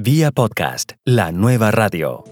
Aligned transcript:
Vía 0.00 0.30
podcast, 0.30 0.92
la 1.04 1.32
nueva 1.32 1.72
radio. 1.72 2.22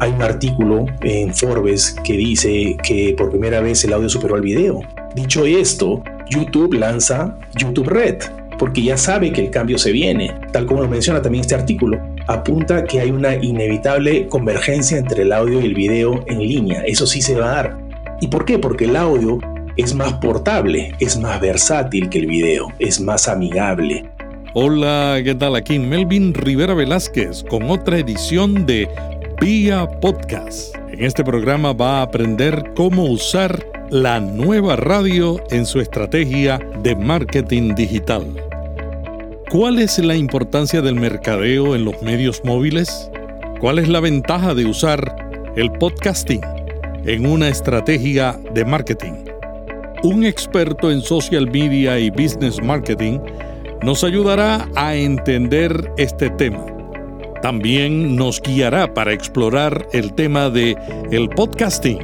Hay 0.00 0.12
un 0.12 0.20
artículo 0.20 0.84
en 1.00 1.34
Forbes 1.34 1.96
que 2.04 2.12
dice 2.12 2.76
que 2.82 3.14
por 3.16 3.30
primera 3.30 3.62
vez 3.62 3.82
el 3.84 3.94
audio 3.94 4.10
superó 4.10 4.34
al 4.34 4.42
video. 4.42 4.82
Dicho 5.14 5.46
esto, 5.46 6.04
YouTube 6.28 6.74
lanza 6.74 7.38
YouTube 7.56 7.88
Red, 7.88 8.18
porque 8.58 8.82
ya 8.82 8.98
sabe 8.98 9.32
que 9.32 9.40
el 9.40 9.50
cambio 9.50 9.78
se 9.78 9.92
viene. 9.92 10.30
Tal 10.52 10.66
como 10.66 10.82
lo 10.82 10.88
menciona 10.88 11.22
también 11.22 11.40
este 11.40 11.54
artículo, 11.54 11.98
apunta 12.26 12.84
que 12.84 13.00
hay 13.00 13.10
una 13.10 13.34
inevitable 13.36 14.28
convergencia 14.28 14.98
entre 14.98 15.22
el 15.22 15.32
audio 15.32 15.58
y 15.58 15.64
el 15.64 15.74
video 15.74 16.22
en 16.26 16.40
línea. 16.40 16.82
Eso 16.84 17.06
sí 17.06 17.22
se 17.22 17.34
va 17.34 17.46
a 17.46 17.54
dar. 17.54 17.78
¿Y 18.20 18.26
por 18.26 18.44
qué? 18.44 18.58
Porque 18.58 18.84
el 18.84 18.96
audio 18.96 19.38
es 19.78 19.94
más 19.94 20.12
portable, 20.14 20.92
es 21.00 21.18
más 21.18 21.40
versátil 21.40 22.10
que 22.10 22.18
el 22.18 22.26
video, 22.26 22.68
es 22.78 23.00
más 23.00 23.26
amigable. 23.26 24.11
Hola, 24.54 25.18
¿qué 25.24 25.34
tal? 25.34 25.56
Aquí 25.56 25.78
Melvin 25.78 26.34
Rivera 26.34 26.74
Velázquez 26.74 27.42
con 27.42 27.70
otra 27.70 27.96
edición 27.96 28.66
de 28.66 28.86
Vía 29.40 29.88
Podcast. 29.88 30.76
En 30.90 31.02
este 31.02 31.24
programa 31.24 31.72
va 31.72 32.00
a 32.00 32.02
aprender 32.02 32.62
cómo 32.76 33.06
usar 33.06 33.64
la 33.88 34.20
nueva 34.20 34.76
radio 34.76 35.42
en 35.50 35.64
su 35.64 35.80
estrategia 35.80 36.60
de 36.82 36.94
marketing 36.94 37.74
digital. 37.74 38.26
¿Cuál 39.50 39.78
es 39.78 39.98
la 39.98 40.16
importancia 40.16 40.82
del 40.82 40.96
mercadeo 40.96 41.74
en 41.74 41.86
los 41.86 42.02
medios 42.02 42.44
móviles? 42.44 43.10
¿Cuál 43.58 43.78
es 43.78 43.88
la 43.88 44.00
ventaja 44.00 44.54
de 44.54 44.66
usar 44.66 45.16
el 45.56 45.72
podcasting 45.72 46.42
en 47.06 47.24
una 47.24 47.48
estrategia 47.48 48.38
de 48.52 48.66
marketing? 48.66 49.14
Un 50.02 50.26
experto 50.26 50.90
en 50.90 51.00
social 51.00 51.50
media 51.50 51.98
y 51.98 52.10
business 52.10 52.62
marketing 52.62 53.18
nos 53.82 54.04
ayudará 54.04 54.68
a 54.76 54.94
entender 54.94 55.92
este 55.96 56.30
tema. 56.30 56.64
También 57.42 58.14
nos 58.14 58.40
guiará 58.40 58.94
para 58.94 59.12
explorar 59.12 59.88
el 59.92 60.14
tema 60.14 60.50
de 60.50 60.76
el 61.10 61.28
podcasting 61.28 61.98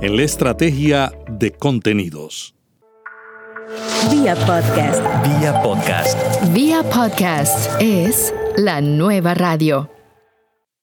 en 0.00 0.16
la 0.16 0.22
estrategia 0.22 1.12
de 1.28 1.50
contenidos. 1.50 2.54
Vía 4.12 4.36
podcast. 4.36 5.02
Vía 5.40 5.60
podcast. 5.60 6.52
Vía 6.52 6.82
podcast 6.84 7.68
es 7.80 8.32
la 8.56 8.80
nueva 8.80 9.34
radio. 9.34 9.90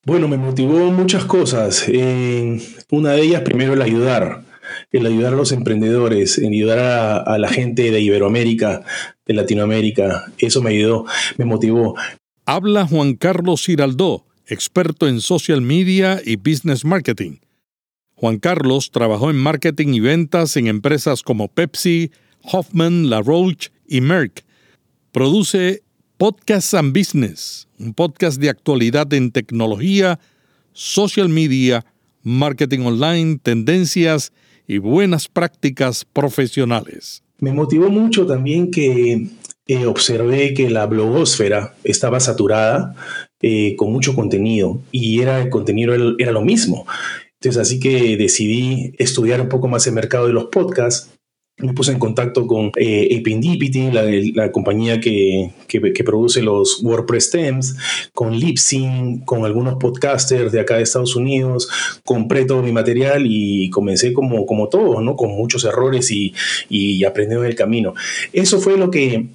Bueno, 0.05 0.27
me 0.27 0.37
motivó 0.37 0.91
muchas 0.91 1.23
cosas. 1.23 1.85
Eh, 1.87 2.61
una 2.91 3.11
de 3.11 3.21
ellas, 3.21 3.41
primero, 3.41 3.73
el 3.73 3.81
ayudar 3.81 4.41
el 4.91 5.05
ayudar 5.05 5.33
a 5.33 5.37
los 5.37 5.51
emprendedores, 5.51 6.37
el 6.37 6.53
ayudar 6.53 6.79
a, 7.27 7.37
la 7.37 7.49
gente 7.49 7.91
de 7.91 8.01
Iberoamérica, 8.01 8.83
de 9.25 9.33
Latinoamérica. 9.33 10.25
Eso 10.37 10.61
me 10.61 10.71
ayudó, 10.71 11.05
me 11.37 11.45
motivó. 11.45 11.95
Habla 12.45 12.87
Juan 12.87 13.15
Carlos 13.15 13.65
Giraldó, 13.65 14.25
experto 14.47 15.07
en 15.07 15.21
social 15.21 15.61
media 15.61 16.21
y 16.23 16.35
business 16.35 16.85
marketing. 16.85 17.37
Juan 18.15 18.39
Carlos 18.39 18.91
trabajó 18.91 19.29
en 19.29 19.37
marketing 19.37 19.93
y 19.93 19.99
ventas 19.99 20.55
en 20.55 20.67
empresas 20.67 21.21
como 21.21 21.47
Pepsi, 21.49 22.11
Hoffman, 22.43 23.09
La 23.09 23.21
Roche 23.21 23.71
y 23.87 24.01
Merck. 24.01 24.45
Produce 25.11 25.83
Podcasts 26.17 26.73
and 26.73 26.97
Business, 26.97 27.67
un 27.77 27.93
podcast 27.93 28.39
de 28.39 28.49
actualidad 28.49 29.11
en 29.13 29.31
tecnología, 29.31 30.19
social 30.71 31.27
media, 31.27 31.85
marketing 32.23 32.85
online, 32.85 33.39
tendencias 33.41 34.31
y 34.67 34.77
buenas 34.77 35.27
prácticas 35.27 36.05
profesionales. 36.05 37.23
Me 37.39 37.51
motivó 37.51 37.89
mucho 37.89 38.25
también 38.25 38.71
que 38.71 39.27
eh, 39.67 39.85
observé 39.85 40.53
que 40.53 40.69
la 40.69 40.85
blogosfera 40.85 41.75
estaba 41.83 42.19
saturada 42.19 42.95
eh, 43.41 43.75
con 43.75 43.91
mucho 43.91 44.15
contenido 44.15 44.81
y 44.91 45.21
era 45.21 45.41
el 45.41 45.49
contenido 45.49 45.93
era 46.17 46.31
lo 46.31 46.41
mismo. 46.41 46.85
Entonces 47.39 47.61
así 47.61 47.79
que 47.79 48.15
decidí 48.17 48.93
estudiar 48.97 49.41
un 49.41 49.49
poco 49.49 49.67
más 49.67 49.85
el 49.87 49.93
mercado 49.93 50.27
de 50.27 50.33
los 50.33 50.45
podcasts 50.45 51.14
me 51.57 51.73
puse 51.73 51.93
en 51.93 51.99
contacto 51.99 52.47
con 52.47 52.71
eh, 52.75 53.23
la, 54.33 54.51
compañía 54.51 54.99
que, 54.99 55.51
produce 56.03 56.41
los 56.41 56.83
WordPress 56.83 57.31
themes, 57.31 57.75
con 58.13 58.37
Libsyn, 58.37 59.19
con 59.19 59.45
algunos 59.45 59.75
podcasters 59.75 60.51
de 60.51 60.59
acá 60.59 60.75
de 60.75 60.83
Estados 60.83 61.15
Unidos. 61.15 61.69
Compré 62.03 62.45
todo 62.45 62.61
mi 62.61 62.73
material 62.73 63.23
y 63.25 63.69
comencé 63.69 64.11
como, 64.11 64.45
como 64.45 64.67
todos, 64.67 65.01
¿no? 65.01 65.15
Con 65.15 65.31
muchos 65.31 65.63
errores 65.63 66.11
y, 66.11 66.33
y 66.69 67.03
aprendiendo 67.05 67.45
en 67.45 67.51
el 67.51 67.55
camino. 67.55 67.93
Eso 68.33 68.59
fue 68.59 68.77
lo 68.77 68.91
que 68.91 69.25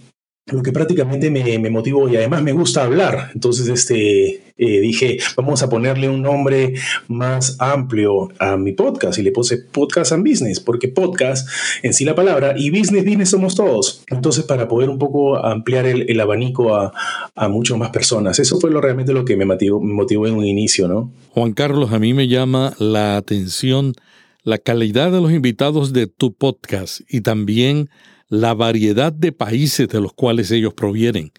lo 0.52 0.62
que 0.62 0.72
prácticamente 0.72 1.30
me, 1.30 1.70
motivó 1.70 2.08
y 2.08 2.16
además 2.16 2.42
me 2.42 2.52
gusta 2.52 2.84
hablar. 2.84 3.30
Entonces 3.34 3.68
este, 3.68 4.42
eh, 4.58 4.80
dije, 4.80 5.18
vamos 5.36 5.62
a 5.62 5.68
ponerle 5.68 6.08
un 6.08 6.22
nombre 6.22 6.74
más 7.08 7.56
amplio 7.60 8.30
a 8.38 8.56
mi 8.56 8.72
podcast 8.72 9.18
y 9.18 9.22
le 9.22 9.32
puse 9.32 9.58
Podcast 9.58 10.12
and 10.12 10.28
Business, 10.28 10.60
porque 10.60 10.88
podcast 10.88 11.48
en 11.82 11.94
sí 11.94 12.04
la 12.04 12.14
palabra 12.14 12.54
y 12.56 12.70
business, 12.70 13.04
business 13.04 13.30
somos 13.30 13.54
todos. 13.54 14.04
Entonces 14.08 14.44
para 14.44 14.68
poder 14.68 14.88
un 14.88 14.98
poco 14.98 15.36
ampliar 15.36 15.86
el, 15.86 16.20
abanico 16.20 16.74
a, 16.74 16.92
a 17.34 17.48
muchas 17.48 17.78
más 17.78 17.90
personas. 17.90 18.38
Eso 18.38 18.60
fue 18.60 18.70
lo, 18.70 18.80
realmente 18.80 19.12
lo 19.12 19.24
que 19.24 19.36
me 19.36 19.44
motivó, 19.44 19.80
me 19.80 19.94
motivó 19.94 20.26
en 20.26 20.34
un 20.34 20.44
inicio, 20.44 20.86
¿no? 20.88 21.10
Juan 21.30 21.52
Carlos, 21.52 21.92
a 21.92 21.98
mí 21.98 22.12
me 22.12 22.28
llama 22.28 22.74
la 22.78 23.16
atención 23.16 23.94
la 24.42 24.58
calidad 24.58 25.12
de 25.12 25.20
los 25.20 25.32
invitados 25.32 25.92
de 25.92 26.06
tu 26.06 26.32
podcast 26.32 27.00
y 27.08 27.20
también 27.20 27.90
la 28.30 28.54
variedad 28.54 29.12
de 29.12 29.32
países 29.32 29.88
de 29.88 30.00
los 30.00 30.14
cuales 30.14 30.50
ellos 30.50 30.72
provienen. 30.72 31.32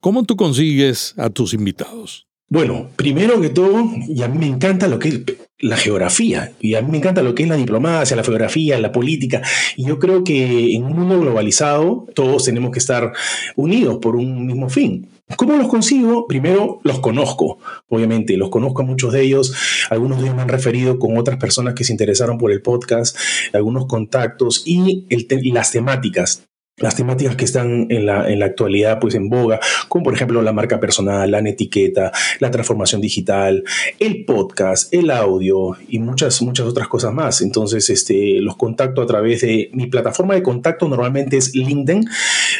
¿Cómo 0.00 0.24
tú 0.24 0.34
consigues 0.34 1.14
a 1.16 1.30
tus 1.30 1.54
invitados? 1.54 2.26
Bueno, 2.48 2.88
primero 2.96 3.40
que 3.40 3.50
todo, 3.50 3.88
y 4.08 4.20
a 4.22 4.28
mí 4.28 4.38
me 4.38 4.46
encanta 4.46 4.88
lo 4.88 4.98
que 4.98 5.08
es 5.08 5.20
la 5.58 5.76
geografía, 5.76 6.52
y 6.60 6.74
a 6.74 6.82
mí 6.82 6.90
me 6.90 6.98
encanta 6.98 7.22
lo 7.22 7.34
que 7.34 7.44
es 7.44 7.48
la 7.48 7.56
diplomacia, 7.56 8.16
la 8.16 8.24
geografía, 8.24 8.78
la 8.78 8.92
política, 8.92 9.40
y 9.76 9.86
yo 9.86 9.98
creo 9.98 10.24
que 10.24 10.74
en 10.74 10.84
un 10.84 10.98
mundo 10.98 11.20
globalizado 11.20 12.06
todos 12.14 12.44
tenemos 12.44 12.72
que 12.72 12.78
estar 12.78 13.12
unidos 13.56 13.98
por 14.02 14.16
un 14.16 14.46
mismo 14.46 14.68
fin. 14.68 15.08
¿Cómo 15.36 15.56
los 15.56 15.68
consigo? 15.68 16.26
Primero 16.26 16.80
los 16.82 17.00
conozco, 17.00 17.58
obviamente, 17.88 18.36
los 18.36 18.50
conozco 18.50 18.82
a 18.82 18.84
muchos 18.84 19.12
de 19.12 19.22
ellos, 19.22 19.54
algunos 19.90 20.18
de 20.18 20.24
ellos 20.24 20.36
me 20.36 20.42
han 20.42 20.48
referido 20.48 20.98
con 20.98 21.16
otras 21.16 21.38
personas 21.38 21.74
que 21.74 21.84
se 21.84 21.92
interesaron 21.92 22.38
por 22.38 22.52
el 22.52 22.62
podcast, 22.62 23.16
algunos 23.52 23.86
contactos 23.86 24.62
y 24.66 25.06
las 25.52 25.72
temáticas 25.72 26.48
las 26.78 26.96
temáticas 26.96 27.36
que 27.36 27.44
están 27.44 27.86
en 27.90 28.06
la, 28.06 28.30
en 28.30 28.38
la 28.38 28.46
actualidad 28.46 28.98
pues 28.98 29.14
en 29.14 29.28
boga, 29.28 29.60
como 29.88 30.04
por 30.04 30.14
ejemplo 30.14 30.40
la 30.42 30.52
marca 30.52 30.80
personal, 30.80 31.30
la 31.30 31.40
etiqueta, 31.40 32.12
la 32.40 32.50
transformación 32.50 33.00
digital, 33.00 33.62
el 33.98 34.24
podcast, 34.24 34.92
el 34.92 35.10
audio 35.10 35.76
y 35.88 35.98
muchas, 35.98 36.40
muchas 36.42 36.66
otras 36.66 36.88
cosas 36.88 37.12
más. 37.12 37.42
Entonces, 37.42 37.90
este, 37.90 38.40
los 38.40 38.56
contacto 38.56 39.02
a 39.02 39.06
través 39.06 39.42
de 39.42 39.70
mi 39.72 39.86
plataforma 39.86 40.34
de 40.34 40.42
contacto 40.42 40.88
normalmente 40.88 41.36
es 41.36 41.54
LinkedIn 41.54 42.08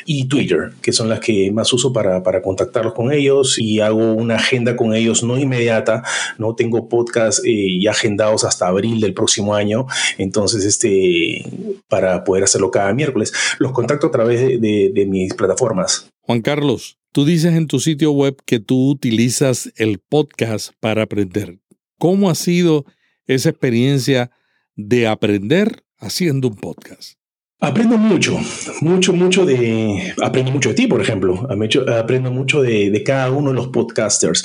y 0.04 0.28
Twitter, 0.28 0.72
que 0.82 0.92
son 0.92 1.08
las 1.08 1.20
que 1.20 1.50
más 1.50 1.72
uso 1.72 1.92
para, 1.92 2.22
para 2.22 2.42
contactarlos 2.42 2.92
con 2.92 3.12
ellos 3.12 3.58
y 3.58 3.80
hago 3.80 4.12
una 4.12 4.36
agenda 4.36 4.76
con 4.76 4.94
ellos 4.94 5.22
no 5.22 5.38
inmediata, 5.38 6.02
no 6.38 6.54
tengo 6.54 6.88
podcast 6.88 7.40
eh, 7.46 7.80
ya 7.80 7.92
agendados 7.92 8.44
hasta 8.44 8.66
abril 8.66 9.00
del 9.00 9.14
próximo 9.14 9.54
año, 9.54 9.86
entonces 10.18 10.64
este, 10.64 11.44
para 11.88 12.24
poder 12.24 12.44
hacerlo 12.44 12.70
cada 12.70 12.92
miércoles. 12.92 13.32
Los 13.58 13.72
contacto 14.02 14.06
a 14.06 14.10
través 14.10 14.60
de, 14.60 15.06
mis 15.06 15.34
plataformas. 15.34 16.08
Juan 16.20 16.40
Carlos, 16.40 16.98
tú 17.12 17.24
dices 17.24 17.54
en 17.54 17.66
tu 17.66 17.80
sitio 17.80 18.12
web 18.12 18.36
que 18.44 18.60
tú 18.60 18.90
utilizas 18.90 19.72
el 19.76 19.98
podcast 19.98 20.72
para 20.80 21.02
aprender. 21.02 21.58
¿Cómo 21.98 22.30
ha 22.30 22.34
sido 22.34 22.84
esa 23.26 23.50
experiencia 23.50 24.30
de 24.76 25.06
aprender 25.06 25.84
haciendo 25.98 26.48
un 26.48 26.56
podcast? 26.56 27.14
Aprendo 27.60 27.96
mucho, 27.96 28.40
mucho, 28.80 29.12
mucho 29.12 29.46
de... 29.46 30.14
Aprendo 30.20 30.50
mucho 30.50 30.70
de 30.70 30.74
ti, 30.74 30.86
por 30.88 31.00
ejemplo. 31.00 31.46
Aprendo 31.48 32.32
mucho 32.32 32.60
de, 32.60 32.90
de 32.90 33.02
cada 33.04 33.30
uno 33.30 33.50
de 33.50 33.54
los 33.54 33.68
podcasters. 33.68 34.44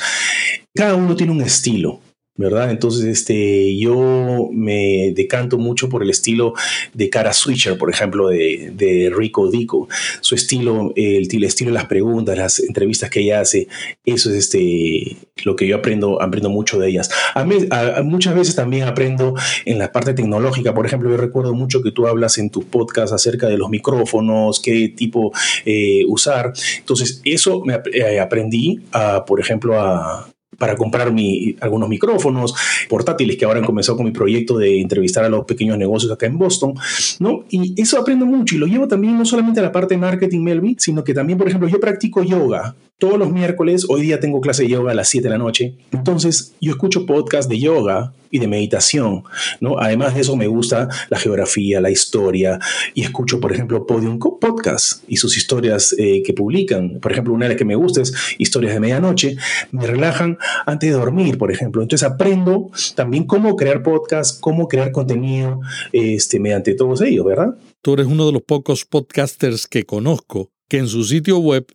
Cada 0.76 0.94
uno 0.94 1.16
tiene 1.16 1.32
un 1.32 1.42
estilo. 1.42 2.00
¿Verdad? 2.38 2.70
Entonces, 2.70 3.06
este, 3.06 3.76
yo 3.78 4.50
me 4.54 5.12
decanto 5.16 5.58
mucho 5.58 5.90
por 5.90 6.04
el 6.04 6.12
estilo 6.12 6.54
de 6.94 7.10
Cara 7.10 7.34
Switcher, 7.34 7.78
por 7.78 7.90
ejemplo, 7.90 8.30
de, 8.30 8.72
de 8.74 9.12
Rico 9.14 9.50
Dico. 9.50 9.90
Su 10.22 10.36
estilo, 10.36 10.94
el, 10.96 11.28
estilo 11.44 11.72
de 11.72 11.76
las 11.76 11.86
preguntas, 11.86 12.38
las 12.38 12.60
entrevistas 12.60 13.10
que 13.10 13.22
ella 13.22 13.42
hace, 13.42 13.68
eso 14.06 14.30
es 14.30 14.36
este, 14.38 15.18
lo 15.44 15.56
que 15.56 15.68
yo 15.68 15.78
aprendo, 15.78 16.22
aprendo 16.22 16.50
mucho 16.50 16.80
de 16.80 16.90
ellas. 16.90 17.10
A 17.34 17.44
mí, 17.44 17.56
muchas 18.04 18.36
veces 18.36 18.56
también 18.56 18.88
aprendo 18.88 19.34
en 19.66 19.80
la 19.80 19.92
parte 19.92 20.14
tecnológica. 20.14 20.74
Por 20.74 20.86
ejemplo, 20.86 21.10
yo 21.10 21.18
recuerdo 21.18 21.54
mucho 21.54 21.82
que 21.82 21.92
tú 21.92 22.08
hablas 22.08 22.38
en 22.38 22.52
tu 22.52 22.64
podcast 22.64 23.14
acerca 23.14 23.48
de 23.48 23.58
los 23.58 23.70
micrófonos, 23.70 24.60
qué 24.60 24.90
tipo 24.90 25.32
eh, 25.66 26.04
usar. 26.08 26.54
Entonces, 26.78 27.22
eso 27.24 27.62
me 27.66 27.80
eh, 27.94 28.20
aprendí, 28.20 28.82
a, 28.92 29.26
por 29.26 29.40
ejemplo, 29.40 29.80
a, 29.80 30.30
para 30.58 30.76
comprar 30.76 31.12
mi, 31.12 31.56
algunos 31.62 31.90
micrófonos 31.90 32.54
portátiles 32.90 33.38
que 33.38 33.46
ahora 33.46 33.60
han 33.60 33.66
comenzado 33.66 33.98
con 33.98 34.06
mi 34.06 34.12
proyecto 34.12 34.58
de 34.58 34.82
entrevistar 34.82 35.24
a 35.24 35.30
los 35.30 35.46
pequeños 35.46 35.78
negocios 35.78 36.12
acá 36.12 36.26
en 36.26 36.38
Boston, 36.38 36.74
¿no? 37.20 37.44
Y 37.50 37.80
eso 37.82 38.00
aprendo 38.00 38.26
mucho 38.26 38.56
y 38.56 38.58
lo 38.58 38.68
llevo 38.68 38.88
también 38.88 39.18
no 39.18 39.26
solamente 39.26 39.60
a 39.60 39.64
la 39.64 39.72
parte 39.72 39.96
de 39.96 40.00
marketing, 40.00 40.42
Melvin, 40.42 40.76
sino 40.80 41.04
que 41.04 41.14
también, 41.14 41.38
por 41.38 41.48
ejemplo, 41.48 41.68
yo 41.68 41.80
practico 41.80 42.24
yoga 42.24 42.76
todos 43.00 43.20
los 43.20 43.32
miércoles, 43.32 43.86
hoy 43.90 44.02
día 44.02 44.20
tengo 44.20 44.42
clase 44.42 44.64
de 44.64 44.70
yoga 44.70 44.92
a 44.92 44.96
las 44.96 45.10
7 45.10 45.28
de 45.28 45.30
la 45.30 45.38
noche, 45.38 45.76
entonces 45.92 46.56
yo 46.60 46.72
escucho 46.72 47.06
podcast 47.06 47.48
de 47.48 47.60
yoga 47.60 48.14
y 48.32 48.40
de 48.40 48.48
meditación, 48.48 49.24
¿no? 49.62 49.80
Además 49.80 50.16
de 50.16 50.22
eso 50.22 50.36
me 50.36 50.48
gusta 50.48 50.90
la 51.10 51.20
geografía, 51.20 51.80
la 51.80 51.92
historia 51.92 52.60
y 52.96 53.04
escucho, 53.04 53.40
por 53.40 53.54
ejemplo, 53.54 53.86
Podium 53.86 54.18
Podcast 54.18 55.04
y 55.08 55.18
sus 55.18 55.38
historias 55.38 55.96
eh, 55.98 56.24
que 56.26 56.34
publican. 56.34 57.00
Por 57.00 57.12
ejemplo, 57.12 57.34
una 57.34 57.46
de 57.46 57.50
las 57.50 57.58
que 57.58 57.66
me 57.66 57.76
gusta 57.76 58.02
es 58.02 58.14
Historias 58.38 58.74
de 58.74 58.80
Medianoche. 58.80 59.38
Me 59.72 59.86
relajan 59.86 60.38
antes 60.66 60.90
de 60.90 60.98
dormir, 60.98 61.38
por 61.38 61.52
ejemplo. 61.52 61.82
Entonces 61.82 62.08
aprendo 62.08 62.72
también 62.96 63.26
cómo 63.26 63.56
crear 63.56 63.84
podcast, 63.84 64.42
cómo 64.42 64.68
crear 64.68 64.92
contenido 64.92 65.62
este, 65.94 66.40
mediante 66.40 66.74
todos 66.74 67.02
ellos, 67.02 67.26
¿verdad? 67.26 67.58
Tú 67.82 67.94
eres 67.94 68.08
uno 68.08 68.26
de 68.26 68.34
los 68.34 68.42
pocos 68.42 68.86
podcasters 68.86 69.68
que 69.68 69.86
conozco 69.86 70.50
que 70.68 70.80
en 70.80 70.88
su 70.88 71.04
sitio 71.06 71.38
web 71.40 71.66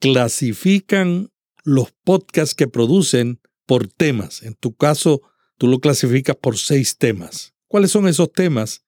clasifican 0.00 1.30
los 1.64 1.92
podcasts 2.04 2.54
que 2.54 2.68
producen 2.68 3.40
por 3.66 3.88
temas. 3.88 4.42
En 4.42 4.54
tu 4.54 4.74
caso, 4.74 5.22
tú 5.58 5.68
lo 5.68 5.80
clasificas 5.80 6.36
por 6.36 6.56
seis 6.56 6.96
temas. 6.96 7.54
¿Cuáles 7.66 7.90
son 7.90 8.08
esos 8.08 8.32
temas 8.32 8.84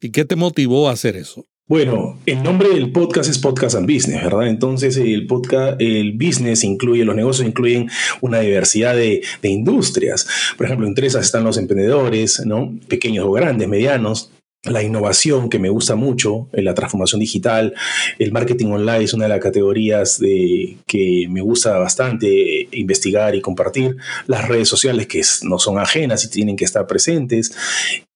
y 0.00 0.10
qué 0.10 0.24
te 0.24 0.36
motivó 0.36 0.88
a 0.88 0.92
hacer 0.92 1.16
eso? 1.16 1.46
Bueno, 1.68 2.18
el 2.26 2.42
nombre 2.42 2.68
del 2.70 2.90
podcast 2.90 3.30
es 3.30 3.38
Podcast 3.38 3.76
and 3.76 3.86
Business, 3.86 4.22
¿verdad? 4.22 4.48
Entonces 4.48 4.96
el 4.96 5.26
podcast, 5.26 5.80
el 5.80 6.12
business 6.12 6.64
incluye, 6.64 7.04
los 7.04 7.14
negocios 7.14 7.46
incluyen 7.46 7.88
una 8.20 8.40
diversidad 8.40 8.96
de, 8.96 9.22
de 9.40 9.48
industrias. 9.48 10.26
Por 10.56 10.66
ejemplo, 10.66 10.86
entre 10.86 11.06
esas 11.06 11.24
están 11.24 11.44
los 11.44 11.56
emprendedores, 11.56 12.44
¿no? 12.44 12.74
Pequeños 12.88 13.26
o 13.26 13.32
grandes, 13.32 13.68
medianos, 13.68 14.32
la 14.64 14.82
innovación 14.82 15.50
que 15.50 15.58
me 15.58 15.70
gusta 15.70 15.96
mucho, 15.96 16.48
la 16.52 16.74
transformación 16.74 17.20
digital, 17.20 17.74
el 18.18 18.30
marketing 18.30 18.66
online 18.66 19.04
es 19.04 19.12
una 19.12 19.24
de 19.24 19.30
las 19.30 19.40
categorías 19.40 20.20
de, 20.20 20.76
que 20.86 21.26
me 21.28 21.40
gusta 21.40 21.78
bastante 21.78 22.68
investigar 22.70 23.34
y 23.34 23.40
compartir, 23.40 23.96
las 24.28 24.46
redes 24.46 24.68
sociales 24.68 25.08
que 25.08 25.22
no 25.42 25.58
son 25.58 25.78
ajenas 25.78 26.24
y 26.24 26.30
tienen 26.30 26.54
que 26.56 26.64
estar 26.64 26.86
presentes, 26.86 27.52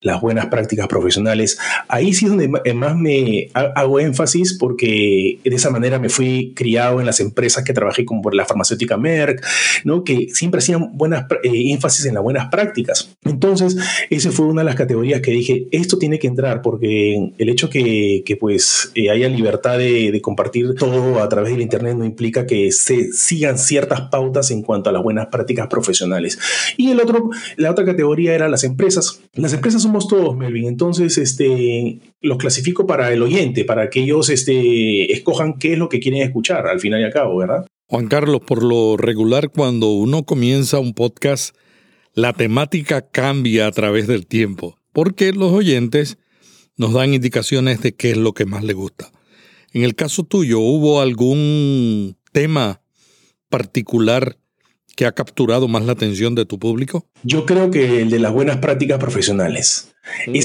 las 0.01 0.21
buenas 0.21 0.47
prácticas 0.47 0.87
profesionales. 0.89 1.59
Ahí 1.89 2.13
sí 2.13 2.27
es 2.27 2.31
donde 2.31 2.49
más 2.75 2.97
me 2.97 3.49
hago 3.55 3.99
énfasis 3.99 4.57
porque 4.59 5.39
de 5.43 5.57
esa 5.57 5.71
manera 5.71 5.99
me 5.99 6.09
fui 6.09 6.53
criado 6.55 7.01
en 7.01 7.07
las 7.07 7.21
empresas 7.21 7.65
que 7.65 7.73
trabajé 7.73 8.05
como 8.05 8.23
por 8.23 8.35
la 8.35 8.45
farmacéutica 8.45 8.97
Merck, 8.97 9.45
¿no? 9.85 10.05
que 10.05 10.29
siempre 10.33 10.59
hacían 10.59 10.97
buenas 10.97 11.27
eh, 11.43 11.73
énfasis 11.73 12.07
en 12.07 12.15
las 12.15 12.23
buenas 12.23 12.49
prácticas. 12.49 13.17
Entonces, 13.25 13.77
esa 14.11 14.31
fue 14.31 14.47
una 14.47 14.61
de 14.61 14.67
las 14.67 14.75
categorías 14.75 15.21
que 15.21 15.31
dije, 15.31 15.67
esto 15.73 15.99
tiene 15.99 16.19
que 16.19 16.27
entrar 16.27 16.63
porque 16.63 17.33
el 17.39 17.49
hecho 17.49 17.71
que, 17.71 18.23
que 18.25 18.37
pues 18.37 18.93
eh, 18.95 19.11
haya 19.11 19.29
libertad 19.29 19.79
de, 19.79 20.13
de, 20.13 20.21
compartir 20.21 20.75
todo 20.75 21.23
a 21.23 21.29
través 21.29 21.53
del 21.53 21.63
Internet 21.63 21.97
no 21.97 22.05
implica 22.05 22.47
que 22.47 22.71
se 22.73 23.13
sigan 23.13 23.59
ciertas 23.59 24.03
pautas 24.03 24.51
en 24.51 24.63
cuanto 24.63 24.91
a 24.91 24.93
las 24.93 25.03
buenas 25.03 25.29
prácticas 25.29 25.69
profesionales. 25.69 26.39
Y 26.77 26.91
el 26.91 27.01
otro, 27.01 27.31
la 27.57 27.71
otra 27.71 27.85
categoría 27.85 28.35
era 28.35 28.49
las 28.49 28.65
empresas. 28.65 29.21
Las 29.35 29.53
empresas 29.53 29.83
somos 29.87 30.09
todos, 30.09 30.37
Melvin. 30.37 30.67
Entonces, 30.67 31.17
este, 31.17 32.01
los 32.21 32.39
clasifico 32.39 32.87
para 32.87 33.13
el 33.13 33.23
oyente, 33.23 33.65
para 33.65 33.89
que 33.89 34.01
ellos 34.01 34.29
este, 34.31 35.13
escojan 35.13 35.59
qué 35.59 35.75
es 35.75 35.79
lo 35.79 35.89
que 35.89 36.01
quieren 36.01 36.23
escuchar 36.23 36.67
al 36.67 36.81
final 36.81 37.01
y 37.01 37.05
al 37.05 37.13
cabo, 37.13 37.37
¿verdad? 37.37 37.67
Juan 37.87 38.09
Carlos, 38.09 38.41
por 38.45 38.65
lo 38.65 38.97
regular, 38.97 39.51
cuando 39.51 39.93
uno 39.93 40.25
comienza 40.25 40.81
un 40.81 40.93
podcast, 40.93 41.57
la 42.15 42.33
temática 42.33 43.09
cambia 43.09 43.69
a 43.69 43.71
través 43.71 44.09
del 44.09 44.27
tiempo, 44.27 44.77
porque 44.93 45.33
los 45.33 45.53
oyentes 45.53 46.19
nos 46.77 46.93
dan 46.93 47.15
indicaciones 47.15 47.81
de 47.81 47.95
qué 47.95 48.11
es 48.11 48.17
lo 48.17 48.33
que 48.33 48.45
más 48.45 48.65
le 48.65 48.73
gusta. 48.73 49.13
En 49.73 49.85
el 49.85 49.95
caso 49.95 50.25
tuyo, 50.25 50.59
¿hubo 50.59 51.01
algún 51.01 52.17
tema 52.33 52.81
particular 53.49 54.37
que 54.97 55.07
ha 55.07 55.13
capturado 55.13 55.69
más 55.69 55.85
la 55.85 55.93
atención 55.93 56.35
de 56.35 56.47
tu 56.47 56.59
público? 56.59 57.07
Yo 57.23 57.47
creo 57.47 57.71
que 57.71 58.03
el 58.03 58.11
de 58.11 58.19
las 58.19 58.33
buenas 58.33 58.57
prácticas 58.57 58.99
profesionales. 58.99 59.93
Mm. 60.27 60.37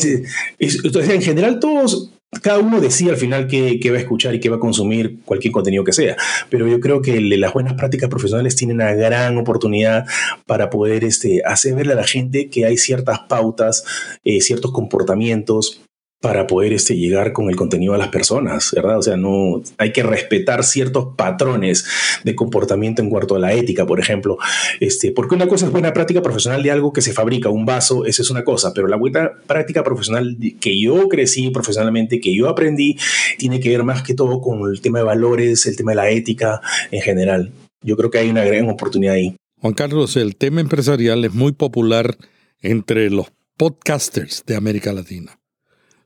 en 0.60 1.22
general 1.22 1.60
todos, 1.60 2.12
cada 2.42 2.60
uno 2.60 2.82
decía 2.82 3.12
al 3.12 3.18
final 3.18 3.48
qué, 3.48 3.80
va 3.92 3.98
a 3.98 4.00
escuchar 4.00 4.36
y 4.36 4.40
qué 4.40 4.50
va 4.50 4.58
a 4.58 4.60
consumir 4.60 5.20
cualquier 5.24 5.52
contenido 5.52 5.84
que 5.84 5.94
sea, 5.94 6.16
pero 6.50 6.68
yo 6.68 6.80
creo 6.80 7.02
que 7.02 7.18
el 7.18 7.30
de 7.30 7.38
las 7.38 7.54
buenas 7.54 7.74
prácticas 7.74 8.10
profesionales 8.10 8.56
tiene 8.56 8.74
una 8.74 8.94
gran 8.94 9.38
oportunidad 9.38 10.06
para 10.46 10.70
poder 10.70 11.04
este, 11.04 11.42
hacer 11.46 11.76
verle 11.76 11.94
a 11.94 11.98
la 11.98 12.08
gente 12.08 12.50
que 12.50 12.66
hay 12.66 12.78
ciertas 12.78 13.20
pautas, 13.30 13.86
eh, 14.24 14.42
ciertos 14.42 14.72
comportamientos 14.72 15.82
para 16.22 16.46
poder 16.46 16.72
este, 16.72 16.96
llegar 16.96 17.34
con 17.34 17.50
el 17.50 17.56
contenido 17.56 17.96
a 17.96 17.98
las 17.98 18.10
personas, 18.10 18.72
¿verdad? 18.76 19.00
O 19.00 19.02
sea, 19.02 19.18
no 19.18 19.64
hay 19.80 19.92
que 19.92 20.04
respetar 20.04 20.64
ciertos 20.64 21.16
patrones 21.18 21.84
de 22.24 22.36
comportamiento 22.36 23.02
en 23.02 23.10
cuanto 23.10 23.36
a 23.36 23.40
la 23.40 23.54
ética, 23.54 23.88
por 23.88 24.00
ejemplo, 24.00 24.38
este, 24.80 25.12
porque 25.12 25.34
una 25.34 25.48
cosa 25.48 25.66
es 25.66 25.72
buena 25.72 25.94
práctica 25.94 26.22
profesional 26.22 26.62
de 26.62 26.70
algo 26.70 26.94
que 26.94 27.02
se 27.02 27.12
fabrica, 27.12 27.50
un 27.50 27.66
vaso, 27.66 28.06
eso 28.06 28.22
es 28.22 28.30
una 28.30 28.44
cosa, 28.44 28.72
pero 28.74 28.88
la 28.88 28.98
buena 28.98 29.32
práctica 29.48 29.84
profesional 29.84 30.38
que 30.60 30.80
yo 30.80 31.10
crecí 31.10 31.50
profesionalmente, 31.50 32.22
que 32.22 32.36
yo 32.36 32.48
aprendí, 32.50 32.98
tiene 33.40 33.60
que 33.60 33.70
ver 33.70 33.84
más 33.84 34.04
que 34.04 34.14
todo 34.14 34.42
con 34.42 34.72
el 34.72 34.80
tema 34.80 35.00
de 35.00 35.06
valores, 35.06 35.66
el 35.66 35.76
tema 35.76 35.94
de 35.94 35.96
la 35.96 36.12
ética 36.12 36.62
en 36.92 37.02
general. 37.02 37.52
Yo 37.82 37.98
creo 37.98 38.12
que 38.12 38.20
hay 38.20 38.30
una 38.30 38.46
gran 38.46 38.70
oportunidad 38.70 39.16
ahí. 39.16 39.36
Juan 39.60 39.74
Carlos, 39.74 40.16
el 40.18 40.36
tema 40.36 40.62
empresarial 40.62 41.26
es 41.26 41.34
muy 41.34 41.52
popular 41.52 42.16
entre 42.62 43.10
los 43.10 43.32
podcasters 43.58 44.44
de 44.46 44.56
América 44.56 44.94
Latina. 44.94 45.41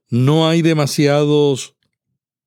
¿No 0.09 0.47
hay 0.47 0.61
demasiados 0.61 1.75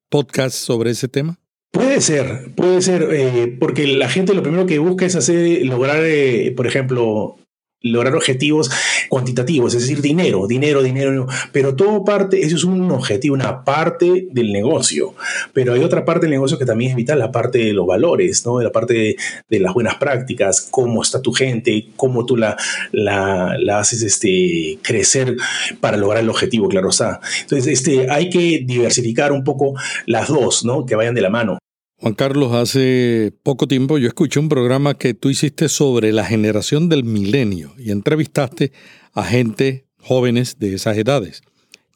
podcasts 0.08 0.58
sobre 0.58 0.90
ese 0.90 1.08
tema? 1.08 1.38
Puede 1.70 2.00
ser, 2.00 2.55
puede 2.55 2.81
ser, 2.81 3.08
eh, 3.12 3.56
porque 3.60 3.87
la 3.87 4.08
gente 4.08 4.34
lo 4.34 4.43
primero 4.43 4.66
que 4.66 4.78
busca 4.78 5.05
es 5.05 5.16
hacer, 5.16 5.64
lograr, 5.66 6.02
eh, 6.02 6.52
por 6.56 6.66
ejemplo, 6.66 7.37
lograr 7.83 8.15
objetivos 8.15 8.71
cuantitativos, 9.09 9.75
es 9.75 9.83
decir, 9.83 10.03
dinero, 10.03 10.47
dinero, 10.47 10.83
dinero, 10.83 11.27
pero 11.53 11.77
todo 11.77 12.05
parte, 12.05 12.45
eso 12.45 12.57
es 12.57 12.65
un 12.65 12.91
objetivo, 12.91 13.35
una 13.35 13.65
parte 13.65 14.29
del 14.33 14.53
negocio, 14.53 15.15
pero 15.53 15.75
hay 15.75 15.83
otra 15.83 16.05
parte 16.05 16.23
del 16.27 16.33
negocio 16.33 16.59
que 16.59 16.67
también 16.67 16.91
es 16.91 16.97
vital, 16.97 17.19
la 17.19 17.31
parte 17.31 17.59
de 17.59 17.73
los 17.73 17.87
valores, 17.87 18.45
¿no? 18.45 18.61
la 18.61 18.73
parte 18.73 19.17
de, 19.49 19.59
las 19.61 19.75
buenas 19.75 19.97
prácticas, 19.97 20.69
cómo 20.71 21.03
está 21.03 21.23
tu 21.23 21.33
gente, 21.33 21.89
cómo 21.97 22.27
tú 22.27 22.37
la, 22.37 22.57
la, 22.93 23.57
la, 23.59 23.79
haces 23.79 24.03
este, 24.03 24.79
crecer 24.83 25.37
para 25.81 25.97
lograr 25.97 26.23
el 26.23 26.31
objetivo, 26.31 26.69
claro 26.69 26.91
está. 26.91 27.21
Entonces, 27.43 27.67
este, 27.67 28.11
hay 28.11 28.31
que 28.31 28.63
diversificar 28.65 29.33
un 29.33 29.45
poco 29.45 29.75
las 30.07 30.29
dos, 30.29 30.65
¿no? 30.65 30.87
que 30.87 30.95
vayan 30.95 31.15
de 31.15 31.23
la 31.23 31.31
mano. 31.31 31.57
Juan 32.00 32.15
Carlos, 32.15 32.55
hace 32.55 33.33
poco 33.43 33.67
tiempo 33.67 33.99
yo 33.99 34.06
escuché 34.06 34.39
un 34.39 34.49
programa 34.49 34.95
que 34.95 35.15
tú 35.15 35.31
hiciste 35.31 35.69
sobre 35.69 36.12
la 36.12 36.25
generación 36.25 36.89
del 36.89 37.03
milenio 37.03 37.75
y 37.77 37.91
entrevistaste 37.91 38.70
a 39.15 39.25
gente 39.25 39.84
jóvenes 39.99 40.61
de 40.61 40.75
esas 40.75 40.96
edades. 40.96 41.43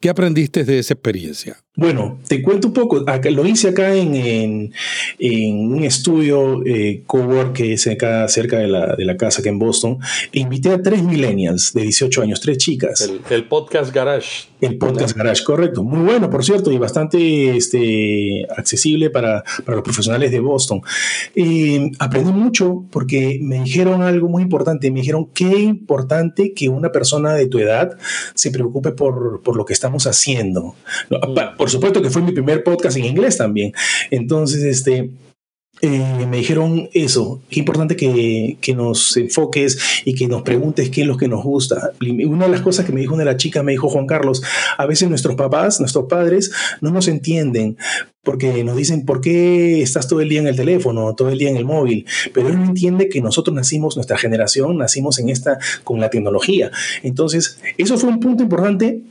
¿Qué 0.01 0.11
aprendiste 0.11 0.65
de 0.65 0.81
esa 0.81 0.95
experiencia? 0.95 1.63
Bueno, 1.75 2.19
te 2.29 2.43
cuento 2.43 2.69
un 2.69 2.75
poco. 2.75 3.03
Lo 3.31 3.47
hice 3.47 3.69
acá 3.69 3.95
en, 3.95 4.75
un 5.19 5.85
estudio 5.85 6.63
eh, 6.67 7.03
cowork 7.07 7.55
que 7.55 7.73
es 7.73 7.87
acá 7.87 8.29
cerca 8.29 8.59
de 8.59 8.69
la, 8.69 8.95
de 8.95 9.07
la, 9.07 9.17
casa, 9.17 9.43
que 9.43 9.49
en 9.49 9.59
Boston. 9.59 9.99
E 10.33 10.41
invité 10.41 10.69
a 10.69 10.83
tres 10.83 11.03
millennials 11.03 11.73
de 11.73 11.81
18 11.81 12.23
años, 12.23 12.41
tres 12.43 12.59
chicas. 12.59 13.11
El, 13.31 13.45
podcast 13.45 13.91
Garage. 13.91 14.49
El 14.61 14.77
podcast 14.77 15.17
Garage, 15.17 15.43
correcto. 15.45 15.83
Muy 15.83 16.01
bueno, 16.01 16.29
por 16.29 16.45
cierto, 16.45 16.71
y 16.71 16.77
bastante 16.77 17.57
este, 17.57 18.47
accesible 18.55 19.09
para, 19.09 19.43
para 19.65 19.77
los 19.77 19.83
profesionales 19.83 20.31
de 20.31 20.41
Boston. 20.41 20.83
aprendí 21.99 22.33
mucho 22.33 22.85
porque 22.91 23.39
me 23.41 23.63
dijeron 23.63 24.03
algo 24.03 24.29
muy 24.29 24.43
importante. 24.43 24.91
Me 24.91 25.01
dijeron 25.01 25.31
qué 25.33 25.61
importante 25.61 26.53
que 26.53 26.69
una 26.69 26.93
persona 26.93 27.33
de 27.33 27.47
tu 27.47 27.59
edad 27.59 27.97
se 28.35 28.51
preocupe 28.51 28.93
por, 28.93 29.41
por 29.43 29.57
lo 29.57 29.65
que 29.65 29.73
estamos 29.73 30.07
haciendo. 30.07 30.75
Mm 31.09 31.62
por 31.63 31.71
supuesto 31.71 32.03
que 32.03 32.11
fue 32.11 32.23
mi 32.23 32.33
primer 32.33 32.65
podcast 32.65 32.97
en 32.97 33.05
inglés 33.05 33.37
también. 33.37 33.73
Entonces, 34.11 34.65
este, 34.65 35.13
eh, 35.81 36.27
me 36.29 36.39
dijeron 36.39 36.89
eso, 36.93 37.41
qué 37.49 37.61
importante 37.61 37.95
que, 37.95 38.59
que, 38.61 38.75
nos 38.75 39.17
enfoques 39.17 39.79
y 40.05 40.17
que 40.17 40.27
nos 40.27 40.43
preguntes 40.43 40.91
qué 40.91 41.03
es 41.03 41.07
lo 41.07 41.17
que 41.17 41.29
nos 41.29 41.45
gusta. 41.45 41.93
Una 42.01 42.47
de 42.47 42.51
las 42.51 42.63
cosas 42.63 42.85
que 42.85 42.91
me 42.91 43.01
dijo 43.01 43.15
una 43.15 43.23
de 43.23 43.31
las 43.31 43.37
chicas, 43.37 43.63
me 43.63 43.71
dijo 43.71 43.89
Juan 43.89 44.09
Carlos, 44.09 44.43
a 44.77 44.87
veces 44.87 45.09
nuestros 45.09 45.37
papás, 45.37 45.79
nuestros 45.79 46.07
padres, 46.09 46.51
no 46.81 46.91
nos 46.91 47.07
entienden 47.07 47.77
porque 48.25 48.65
nos 48.65 48.77
dicen, 48.77 49.05
¿por 49.05 49.21
qué 49.21 49.83
estás 49.83 50.09
todo 50.09 50.21
el 50.21 50.29
día 50.29 50.41
en 50.41 50.49
el 50.49 50.57
teléfono, 50.57 51.15
todo 51.15 51.29
el 51.29 51.39
día 51.39 51.51
en 51.51 51.57
el 51.57 51.65
móvil? 51.65 52.07
Pero 52.35 52.49
él 52.49 52.59
no 52.59 52.65
entiende 52.65 53.09
que 53.09 53.21
nosotros 53.21 53.55
nacimos, 53.55 53.95
nuestra 53.95 54.19
generación, 54.19 54.79
nacimos 54.79 55.21
en 55.21 55.29
esta, 55.29 55.61
con 55.85 56.01
la 56.01 56.11
tecnología. 56.11 56.73
Entonces, 57.05 57.61
eso 57.79 57.99
fue 57.99 58.11
un 58.11 58.19
punto 58.19 58.43
importante 58.43 59.05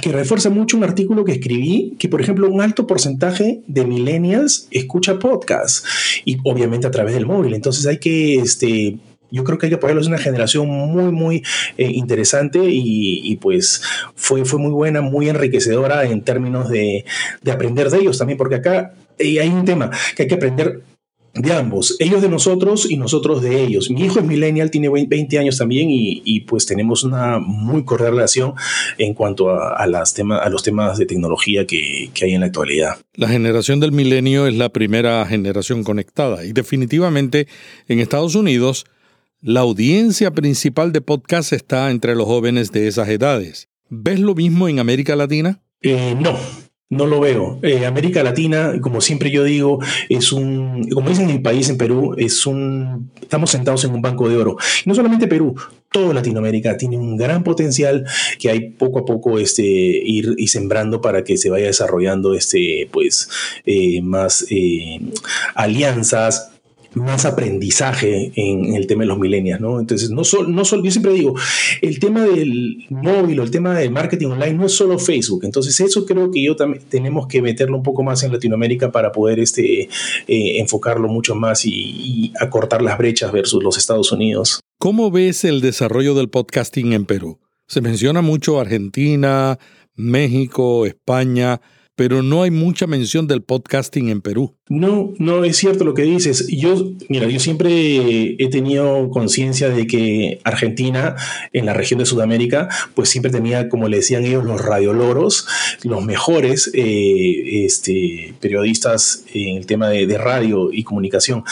que 0.00 0.12
refuerza 0.12 0.50
mucho 0.50 0.76
un 0.76 0.84
artículo 0.84 1.24
que 1.24 1.32
escribí, 1.32 1.96
que 1.98 2.08
por 2.08 2.20
ejemplo 2.20 2.48
un 2.48 2.60
alto 2.60 2.86
porcentaje 2.86 3.62
de 3.66 3.84
millennials 3.84 4.68
escucha 4.70 5.18
podcasts 5.18 5.84
y 6.24 6.38
obviamente 6.44 6.86
a 6.86 6.90
través 6.90 7.14
del 7.14 7.26
móvil. 7.26 7.54
Entonces 7.54 7.86
hay 7.86 7.98
que, 7.98 8.36
este, 8.36 8.98
yo 9.30 9.44
creo 9.44 9.58
que 9.58 9.66
hay 9.66 9.70
que 9.70 9.76
apoyarlos. 9.76 10.06
Una 10.06 10.18
generación 10.18 10.68
muy, 10.68 11.10
muy 11.10 11.42
eh, 11.76 11.90
interesante 11.90 12.60
y, 12.62 13.36
pues 13.36 13.82
fue, 14.14 14.44
fue 14.44 14.58
muy 14.58 14.70
buena, 14.70 15.00
muy 15.00 15.28
enriquecedora 15.28 16.04
en 16.04 16.22
términos 16.22 16.68
de, 16.68 17.04
de 17.42 17.50
aprender 17.50 17.90
de 17.90 17.98
ellos 17.98 18.18
también, 18.18 18.36
porque 18.36 18.56
acá 18.56 18.94
hay 19.18 19.48
un 19.48 19.64
tema 19.64 19.90
que 20.14 20.22
hay 20.22 20.28
que 20.28 20.34
aprender 20.34 20.82
de 21.34 21.52
ambos, 21.52 21.96
ellos 21.98 22.22
de 22.22 22.28
nosotros 22.28 22.90
y 22.90 22.96
nosotros 22.96 23.42
de 23.42 23.62
ellos. 23.62 23.90
Mi 23.90 24.02
hijo 24.02 24.18
es 24.18 24.24
millennial, 24.24 24.70
tiene 24.70 24.88
20 24.88 25.38
años 25.38 25.58
también 25.58 25.88
y, 25.90 26.40
pues 26.40 26.66
tenemos 26.66 27.04
una 27.04 27.38
muy 27.38 27.84
cordial 27.84 28.12
relación 28.12 28.54
en 28.96 29.14
cuanto 29.14 29.50
a, 29.50 29.86
las 29.86 30.14
temas, 30.14 30.40
a 30.44 30.48
los 30.48 30.62
temas 30.62 30.98
de 30.98 31.06
tecnología 31.06 31.66
que, 31.66 32.10
que 32.14 32.24
hay 32.24 32.32
en 32.32 32.40
la 32.40 32.46
actualidad. 32.46 32.98
La 33.14 33.28
generación 33.28 33.80
del 33.80 33.92
milenio 33.92 34.46
es 34.46 34.54
la 34.54 34.70
primera 34.70 35.24
generación 35.26 35.84
conectada 35.84 36.44
y 36.44 36.52
definitivamente 36.52 37.46
en 37.88 38.00
Estados 38.00 38.34
Unidos 38.34 38.86
la 39.40 39.60
audiencia 39.60 40.32
principal 40.32 40.90
de 40.90 41.00
podcast 41.00 41.52
está 41.52 41.90
entre 41.90 42.16
los 42.16 42.26
jóvenes 42.26 42.72
de 42.72 42.88
esas 42.88 43.08
edades. 43.08 43.68
¿Ves 43.88 44.18
lo 44.18 44.34
mismo 44.34 44.68
en 44.68 44.80
América 44.80 45.14
Latina? 45.14 45.62
Eh, 45.80 46.16
no, 46.18 46.36
no 46.90 47.06
lo 47.06 47.20
veo. 47.20 47.58
Eh, 47.62 47.84
América 47.84 48.22
Latina, 48.22 48.74
como 48.80 49.00
siempre 49.00 49.30
yo 49.30 49.44
digo, 49.44 49.78
es 50.08 50.32
un, 50.32 50.88
como 50.88 51.10
dicen 51.10 51.28
en 51.28 51.42
país, 51.42 51.68
en 51.68 51.76
Perú, 51.76 52.14
es 52.16 52.46
un, 52.46 53.10
estamos 53.20 53.50
sentados 53.50 53.84
en 53.84 53.92
un 53.92 54.00
banco 54.00 54.28
de 54.28 54.36
oro. 54.36 54.56
No 54.86 54.94
solamente 54.94 55.26
Perú, 55.26 55.54
toda 55.92 56.14
Latinoamérica 56.14 56.76
tiene 56.78 56.96
un 56.96 57.16
gran 57.16 57.44
potencial 57.44 58.06
que 58.38 58.50
hay 58.50 58.70
poco 58.70 59.00
a 59.00 59.04
poco 59.04 59.38
este, 59.38 59.62
ir, 59.62 60.34
y 60.38 60.48
sembrando 60.48 61.00
para 61.02 61.24
que 61.24 61.36
se 61.36 61.50
vaya 61.50 61.66
desarrollando 61.66 62.34
este, 62.34 62.88
pues, 62.90 63.28
eh, 63.66 64.00
más 64.00 64.46
eh, 64.50 65.00
alianzas, 65.54 66.52
más 66.98 67.24
aprendizaje 67.24 68.32
en, 68.34 68.74
el 68.74 68.86
tema 68.86 69.02
de 69.02 69.08
los 69.08 69.18
millennials, 69.18 69.60
¿no? 69.60 69.80
Entonces, 69.80 70.10
no 70.10 70.24
solo, 70.24 70.48
no 70.48 70.64
solo, 70.64 70.84
yo 70.84 70.90
siempre 70.90 71.12
digo, 71.12 71.34
el 71.80 71.98
tema 71.98 72.24
del 72.24 72.86
móvil 72.90 73.40
o 73.40 73.42
el 73.42 73.50
tema 73.50 73.78
del 73.78 73.90
marketing 73.90 74.28
online 74.28 74.54
no 74.54 74.66
es 74.66 74.72
solo 74.72 74.98
Facebook, 74.98 75.44
entonces 75.44 75.78
eso 75.80 76.04
creo 76.06 76.30
que 76.30 76.42
yo 76.42 76.56
también 76.56 76.82
tenemos 76.88 77.26
que 77.26 77.42
meterlo 77.42 77.76
un 77.76 77.82
poco 77.82 78.02
más 78.02 78.22
en 78.22 78.32
Latinoamérica 78.32 78.92
para 78.92 79.12
poder 79.12 79.40
este, 79.40 79.82
eh, 79.82 79.88
enfocarlo 80.58 81.08
mucho 81.08 81.34
más 81.34 81.64
y 81.64 82.32
acortar 82.40 82.82
las 82.82 82.98
brechas 82.98 83.32
versus 83.32 83.62
los 83.62 83.78
Estados 83.78 84.12
Unidos. 84.12 84.60
¿Cómo 84.78 85.10
ves 85.10 85.44
el 85.44 85.60
desarrollo 85.60 86.14
del 86.14 86.28
podcasting 86.28 86.92
en 86.92 87.04
Perú? 87.04 87.40
Se 87.66 87.80
menciona 87.80 88.22
mucho 88.22 88.60
Argentina, 88.60 89.58
México, 89.94 90.86
España, 90.86 91.60
pero 91.96 92.22
no 92.22 92.44
hay 92.44 92.52
mucha 92.52 92.86
mención 92.86 93.26
del 93.26 93.42
podcasting 93.42 94.08
en 94.08 94.22
Perú. 94.22 94.56
No, 94.68 95.14
no 95.18 95.44
es 95.44 95.56
cierto 95.56 95.84
lo 95.84 95.94
que 95.94 96.02
dices. 96.02 96.46
Yo, 96.48 96.92
mira, 97.08 97.26
yo 97.26 97.40
siempre 97.40 98.36
he 98.38 98.48
tenido 98.50 99.08
conciencia 99.10 99.70
de 99.70 99.86
que 99.86 100.40
Argentina, 100.44 101.16
en 101.52 101.64
la 101.64 101.72
región 101.72 101.98
de 101.98 102.06
Sudamérica, 102.06 102.68
pues 102.94 103.08
siempre 103.08 103.30
tenía, 103.30 103.68
como 103.68 103.88
le 103.88 103.98
decían 103.98 104.24
ellos, 104.24 104.44
los 104.44 104.60
radioloros, 104.60 105.46
los 105.84 106.04
mejores 106.04 106.70
eh, 106.74 107.64
este, 107.64 108.34
periodistas 108.40 109.24
en 109.32 109.56
el 109.56 109.66
tema 109.66 109.88
de, 109.88 110.18
radio 110.18 110.70
y 110.72 110.82
comunicación. 110.82 111.44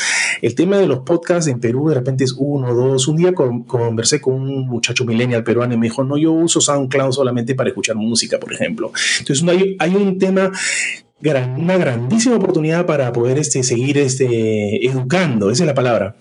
El 0.42 0.54
tema 0.56 0.78
de 0.78 0.88
los 0.88 1.00
podcasts 1.00 1.48
en 1.48 1.60
Perú 1.60 1.88
de 1.88 1.94
repente 1.94 2.24
es 2.24 2.34
uno, 2.36 2.74
dos. 2.74 3.06
Un 3.06 3.16
día 3.16 3.32
conversé 3.32 4.20
con 4.20 4.34
un 4.34 4.66
muchacho 4.66 5.04
millennial 5.04 5.44
peruano 5.44 5.74
y 5.74 5.76
me 5.76 5.86
dijo, 5.86 6.02
no, 6.02 6.16
yo 6.16 6.32
uso 6.32 6.60
SoundCloud 6.60 7.12
solamente 7.12 7.54
para 7.54 7.68
escuchar 7.68 7.94
música, 7.94 8.40
por 8.40 8.52
ejemplo. 8.52 8.90
Entonces, 9.20 9.46
hay, 9.48 9.76
hay 9.78 9.94
un 9.94 10.18
tema 10.18 10.50
una 11.20 11.76
grandísima 11.76 12.36
oportunidad 12.36 12.86
para 12.86 13.12
poder 13.12 13.38
este, 13.38 13.62
seguir 13.62 13.98
este, 13.98 14.86
educando, 14.86 15.50
esa 15.50 15.64
es 15.64 15.66
la 15.66 15.74
palabra, 15.74 16.16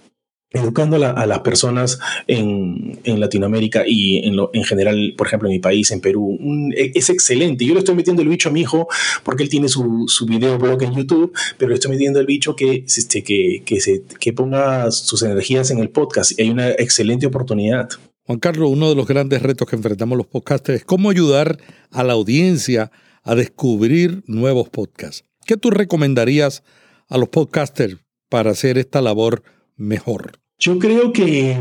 educando 0.52 0.96
a 0.96 1.26
las 1.26 1.40
personas 1.40 2.00
en, 2.28 2.98
Latinoamérica 3.04 3.84
y 3.86 4.18
en, 4.26 4.36
en, 4.54 4.64
general, 4.64 5.14
por 5.18 5.28
ejemplo, 5.28 5.50
en 5.50 5.56
mi 5.56 5.60
país, 5.60 5.92
en 5.92 6.00
Perú. 6.02 6.38
es 6.76 7.10
excelente. 7.10 7.66
Yo 7.66 7.74
le 7.74 7.80
estoy 7.80 7.96
metiendo 7.96 8.22
el 8.22 8.30
bicho 8.30 8.50
a 8.50 8.52
mi 8.52 8.62
hijo 8.62 8.88
porque 9.24 9.44
él 9.44 9.50
tiene 9.50 9.68
su, 9.68 10.06
su 10.08 10.26
blog 10.26 10.82
en 10.84 10.96
YouTube, 10.96 11.34
pero 11.58 11.70
le 11.70 11.76
estoy 11.76 11.92
metiendo 11.92 12.20
el 12.20 12.26
bicho 12.26 12.56
que, 12.56 12.86
este, 12.88 13.24
que, 13.24 13.64
que, 13.66 13.80
se, 13.80 14.04
que 14.20 14.34
ponga 14.34 14.92
sus 14.92 15.22
energías 15.24 15.72
en 15.72 15.80
el 15.80 15.90
podcast. 15.90 16.40
Hay 16.40 16.50
una 16.50 16.70
excelente 16.70 17.28
oportunidad. 17.28 17.90
Juan 18.26 18.40
Carlos, 18.40 18.70
uno 18.72 18.90
de 18.90 18.96
los 18.96 19.08
grandes 19.08 19.42
retos 19.42 19.68
que 19.68 19.76
enfrentamos 19.76 20.18
los 20.18 20.28
podcasters 20.28 20.80
es 20.80 20.86
cómo 20.86 21.10
ayudar 21.10 21.60
a 21.92 22.04
la 22.04 22.14
audiencia 22.14 22.92
descubrir 23.34 24.24
nuevos 24.28 24.70
podcasts. 24.70 25.26
¿Qué 25.46 25.58
tú 25.58 25.72
recomendarías 25.72 26.64
a 27.10 27.18
los 27.18 27.30
podcasters 27.30 27.98
para 28.30 28.52
hacer 28.52 28.78
esta 28.78 29.02
labor 29.02 29.42
mejor? 29.76 30.40
Yo 30.58 30.80
creo 30.80 31.12
que 31.12 31.58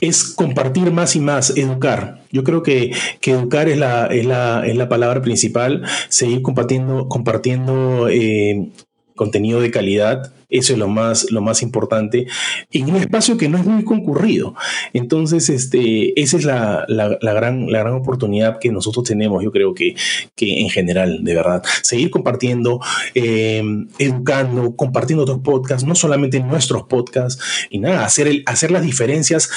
es 0.00 0.24
compartir 0.24 0.90
más 0.90 1.16
y 1.16 1.20
más, 1.20 1.54
educar. 1.56 2.24
Yo 2.32 2.44
creo 2.44 2.62
que, 2.62 2.92
educar 3.22 3.68
es 3.68 3.76
la, 3.76 4.06
es, 4.06 4.24
la, 4.24 4.88
palabra 4.88 5.20
principal, 5.20 5.84
seguir 6.08 6.40
compartiendo, 6.40 7.08
compartiendo 7.08 8.08
eh, 8.08 8.70
contenido 9.18 9.60
de 9.60 9.70
calidad, 9.70 10.32
eso 10.48 10.72
es 10.72 10.78
lo 10.78 10.88
más, 10.88 11.30
lo 11.30 11.42
más 11.42 11.62
importante, 11.62 12.26
en 12.72 12.88
un 12.88 12.96
espacio 12.96 13.36
que 13.36 13.50
no 13.50 13.58
es 13.58 13.66
muy 13.66 13.84
concurrido. 13.84 14.54
Entonces, 14.94 15.50
este, 15.50 16.18
esa 16.18 16.38
es 16.38 16.44
la, 16.44 16.86
gran, 16.88 17.70
la 17.70 17.80
gran 17.80 17.92
oportunidad 17.94 18.58
que 18.58 18.72
nosotros 18.72 19.04
tenemos, 19.04 19.44
yo 19.44 19.52
creo 19.52 19.74
que, 19.74 19.94
que 20.34 20.60
en 20.60 20.70
general, 20.70 21.22
de 21.22 21.34
verdad. 21.34 21.62
Seguir 21.82 22.10
compartiendo, 22.10 22.80
eh, 23.14 23.62
educando, 23.98 24.74
compartiendo 24.74 25.24
otros 25.24 25.40
podcasts, 25.40 25.86
no 25.86 25.94
solamente 25.94 26.40
nuestros 26.40 26.84
podcasts, 26.84 27.68
y 27.68 27.78
nada, 27.78 28.06
hacer, 28.06 28.26
el, 28.26 28.42
hacer 28.46 28.70
las 28.70 28.82
diferencias 28.82 29.50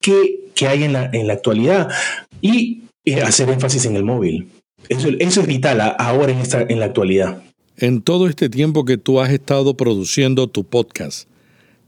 que, 0.00 0.48
hay 0.66 0.82
en 0.82 0.92
la, 0.92 1.08
en 1.12 1.28
la 1.28 1.34
actualidad 1.34 1.88
y 2.40 2.82
eh, 3.04 3.20
hacer 3.22 3.48
énfasis 3.48 3.84
en 3.84 3.96
el 3.96 4.02
móvil. 4.02 4.48
Eso, 4.88 5.08
eso 5.18 5.40
es 5.42 5.46
vital 5.46 5.94
ahora 5.98 6.32
en, 6.32 6.38
esta, 6.38 6.62
en 6.62 6.80
la 6.80 6.86
actualidad 6.86 7.42
en 7.78 8.02
todo 8.02 8.28
este 8.28 8.48
tiempo 8.48 8.84
que 8.84 8.98
tú 8.98 9.20
has 9.20 9.30
estado 9.30 9.76
produciendo 9.76 10.48
tu 10.48 10.64
podcast, 10.64 11.28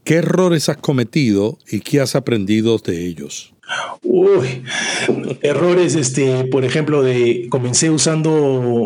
¿qué 0.05 0.15
errores 0.15 0.69
has 0.69 0.77
cometido 0.77 1.57
y 1.69 1.81
qué 1.81 1.99
has 1.99 2.15
aprendido 2.15 2.77
de 2.77 3.05
ellos? 3.05 3.53
Uy, 4.03 4.63
errores, 5.41 5.95
este, 5.95 6.45
por 6.45 6.65
ejemplo, 6.65 7.03
de 7.03 7.47
comencé 7.49 7.89
usando 7.89 8.29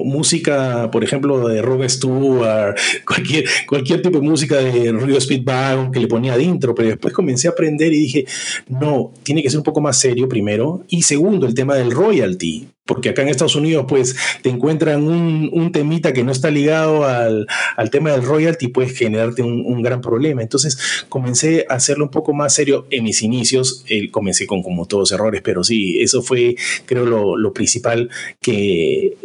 música, 0.04 0.90
por 0.92 1.04
ejemplo, 1.04 1.48
de 1.48 1.62
Rob 1.62 1.88
Stewart, 1.90 2.76
cualquier, 3.08 3.46
cualquier 3.68 4.02
tipo 4.02 4.20
de 4.20 4.28
música 4.28 4.58
de 4.58 4.92
Rio 4.92 5.20
Speedwagon 5.20 5.92
que 5.92 6.00
le 6.00 6.08
ponía 6.08 6.34
adentro, 6.34 6.76
pero 6.76 6.90
después 6.90 7.14
comencé 7.14 7.48
a 7.48 7.52
aprender 7.52 7.94
y 7.94 8.00
dije, 8.00 8.26
no, 8.68 9.12
tiene 9.24 9.42
que 9.42 9.50
ser 9.50 9.60
un 9.60 9.64
poco 9.64 9.82
más 9.82 9.98
serio 10.00 10.30
primero. 10.30 10.84
Y 10.88 11.02
segundo, 11.04 11.48
el 11.48 11.56
tema 11.56 11.76
del 11.76 11.92
royalty 11.92 12.68
porque 12.86 13.10
acá 13.10 13.24
en 13.24 13.30
Estados 13.30 13.56
Unidos 13.56 13.86
pues 13.88 14.16
te 14.42 14.50
encuentran 14.50 15.08
un, 15.08 15.72
temita 15.72 16.14
que 16.14 16.24
no 16.24 16.32
está 16.32 16.52
ligado 16.52 17.06
al, 17.06 17.48
tema 17.92 18.12
del 18.12 18.24
royalty 18.24 18.68
puedes 18.68 18.98
generarte 18.98 19.42
un, 19.42 19.82
gran 19.82 20.02
problema. 20.02 20.42
Entonces 20.42 20.78
comencé 21.10 21.66
a 21.70 21.76
hacerlo 21.76 22.06
un 22.06 22.12
poco 22.12 22.34
más 22.34 22.54
serio 22.54 22.88
en 22.92 23.04
mis 23.04 23.22
inicios, 23.22 23.84
eh, 23.90 24.10
comencé 24.10 24.48
con 24.48 24.64
como 24.64 24.86
todos 24.86 25.12
errores, 25.12 25.42
pero 25.44 25.64
sí, 25.64 26.00
eso 26.02 26.22
fue 26.22 26.56
creo 26.86 27.06
lo, 27.06 27.54
principal 27.54 28.10
que, 28.42 29.16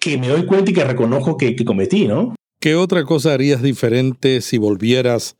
que 0.00 0.16
me 0.16 0.28
doy 0.28 0.46
cuenta 0.46 0.70
y 0.70 0.74
que 0.74 0.84
reconozco 0.84 1.36
que, 1.36 1.54
que 1.54 1.64
cometí, 1.64 2.06
¿no? 2.06 2.34
¿Qué 2.60 2.74
otra 2.74 3.04
cosa 3.04 3.34
harías 3.34 3.62
diferente 3.62 4.40
si 4.40 4.58
volvieras 4.58 5.36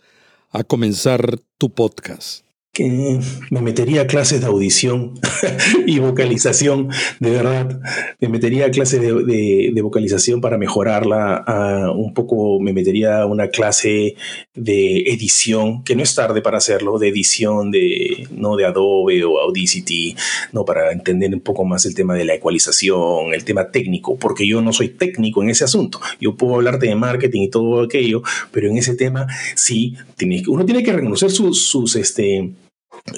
a 0.50 0.64
comenzar 0.64 1.38
tu 1.58 1.70
podcast? 1.70 2.45
Que 2.76 3.18
me 3.48 3.62
metería 3.62 4.02
a 4.02 4.06
clases 4.06 4.42
de 4.42 4.48
audición 4.48 5.14
y 5.86 5.98
vocalización, 5.98 6.90
de 7.20 7.30
verdad. 7.30 7.80
Me 8.20 8.28
metería 8.28 8.66
a 8.66 8.70
clases 8.70 9.00
de, 9.00 9.80
vocalización 9.82 10.42
para 10.42 10.58
mejorarla. 10.58 11.90
un 11.96 12.12
poco 12.12 12.60
me 12.60 12.74
metería 12.74 13.22
a 13.22 13.26
una 13.26 13.48
clase 13.48 14.16
de 14.54 14.98
edición, 15.06 15.84
que 15.84 15.96
no 15.96 16.02
es 16.02 16.14
tarde 16.14 16.42
para 16.42 16.58
hacerlo, 16.58 16.98
de 16.98 17.08
edición 17.08 17.70
de, 17.70 18.26
¿no? 18.32 18.56
de 18.56 18.66
Adobe 18.66 19.24
o 19.24 19.38
Audacity, 19.38 20.14
¿no? 20.52 20.66
para 20.66 20.92
entender 20.92 21.32
un 21.32 21.40
poco 21.40 21.64
más 21.64 21.86
el 21.86 21.94
tema 21.94 22.14
de 22.14 22.26
la 22.26 22.34
ecualización, 22.34 23.32
el 23.32 23.44
tema 23.44 23.70
técnico, 23.70 24.18
porque 24.18 24.46
yo 24.46 24.60
no 24.60 24.74
soy 24.74 24.90
técnico 24.90 25.42
en 25.42 25.48
ese 25.48 25.64
asunto. 25.64 25.98
Yo 26.20 26.36
puedo 26.36 26.56
hablarte 26.56 26.88
de 26.88 26.94
marketing 26.94 27.42
y 27.42 27.48
todo 27.48 27.80
aquello, 27.80 28.22
pero 28.50 28.68
en 28.68 28.76
ese 28.76 28.94
tema 28.96 29.26
sí, 29.54 29.96
uno 30.48 30.66
tiene 30.66 30.82
que 30.82 30.92
reconocer 30.92 31.30
sus, 31.30 31.68
sus 31.70 31.96
este, 31.96 32.52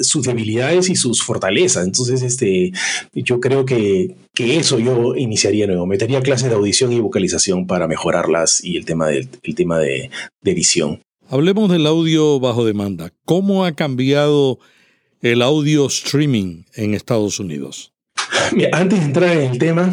sus 0.00 0.24
debilidades 0.24 0.88
y 0.90 0.96
sus 0.96 1.22
fortalezas. 1.22 1.86
Entonces, 1.86 2.22
este, 2.22 2.72
yo 3.14 3.40
creo 3.40 3.64
que, 3.64 4.16
que 4.34 4.56
eso 4.56 4.78
yo 4.78 5.14
iniciaría 5.16 5.66
nuevo. 5.66 5.86
Metería 5.86 6.20
clases 6.20 6.48
de 6.48 6.56
audición 6.56 6.92
y 6.92 7.00
vocalización 7.00 7.66
para 7.66 7.88
mejorarlas 7.88 8.62
y 8.64 8.76
el 8.76 8.84
tema, 8.84 9.08
del, 9.08 9.28
el 9.42 9.54
tema 9.54 9.78
de, 9.78 10.10
de 10.42 10.50
edición. 10.50 11.00
Hablemos 11.28 11.70
del 11.70 11.86
audio 11.86 12.40
bajo 12.40 12.64
demanda. 12.64 13.12
¿Cómo 13.24 13.64
ha 13.64 13.72
cambiado 13.72 14.58
el 15.20 15.42
audio 15.42 15.86
streaming 15.86 16.62
en 16.74 16.94
Estados 16.94 17.38
Unidos? 17.38 17.92
antes 18.72 19.00
de 19.00 19.04
entrar 19.04 19.36
en 19.36 19.50
el 19.50 19.58
tema, 19.58 19.92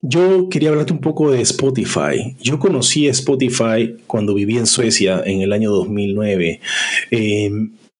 yo 0.00 0.48
quería 0.48 0.70
hablarte 0.70 0.92
un 0.92 1.00
poco 1.00 1.30
de 1.30 1.40
Spotify. 1.42 2.36
Yo 2.40 2.58
conocí 2.58 3.08
Spotify 3.08 3.96
cuando 4.06 4.34
viví 4.34 4.58
en 4.58 4.66
Suecia 4.66 5.22
en 5.24 5.40
el 5.40 5.52
año 5.52 5.70
2009. 5.70 6.60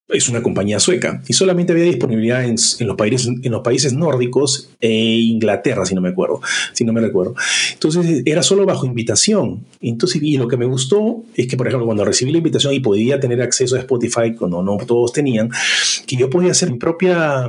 Es 0.09 0.29
una 0.29 0.43
compañía 0.43 0.79
sueca 0.79 1.23
y 1.27 1.33
solamente 1.33 1.73
había 1.73 1.85
disponibilidad 1.85 2.45
en, 2.45 2.57
los, 2.87 2.97
países, 2.97 3.27
en 3.27 3.51
los 3.51 3.63
países 3.63 3.93
nórdicos 3.93 4.71
e 4.81 4.91
Inglaterra, 4.91 5.85
si 5.85 5.95
no 5.95 6.01
me 6.01 6.11
acuerdo, 6.11 6.41
si 6.73 6.85
no 6.85 6.93
me 6.93 7.01
recuerdo. 7.01 7.35
Entonces 7.73 8.23
era 8.25 8.43
solo 8.43 8.65
bajo 8.67 8.87
invitación. 8.87 9.65
Entonces, 9.81 10.23
y 10.23 10.37
lo 10.37 10.47
que 10.47 10.57
me 10.57 10.67
gustó 10.67 11.25
es 11.35 11.49
que, 11.49 11.57
por 11.57 11.67
ejemplo, 11.67 11.87
cuando 11.87 12.05
recibí 12.05 12.31
la 12.31 12.39
invitación 12.39 12.73
y 12.73 12.81
podía 12.81 13.19
tener 13.19 13.43
acceso 13.43 13.75
a 13.77 13.81
Spotify, 13.81 14.35
cuando 14.39 14.63
no 14.63 14.77
todos 14.87 15.13
tenían, 15.13 15.51
que 16.07 16.17
yo 16.17 16.31
podía 16.31 16.53
hacer 16.53 16.71
mi 16.71 16.79
propia 16.79 17.49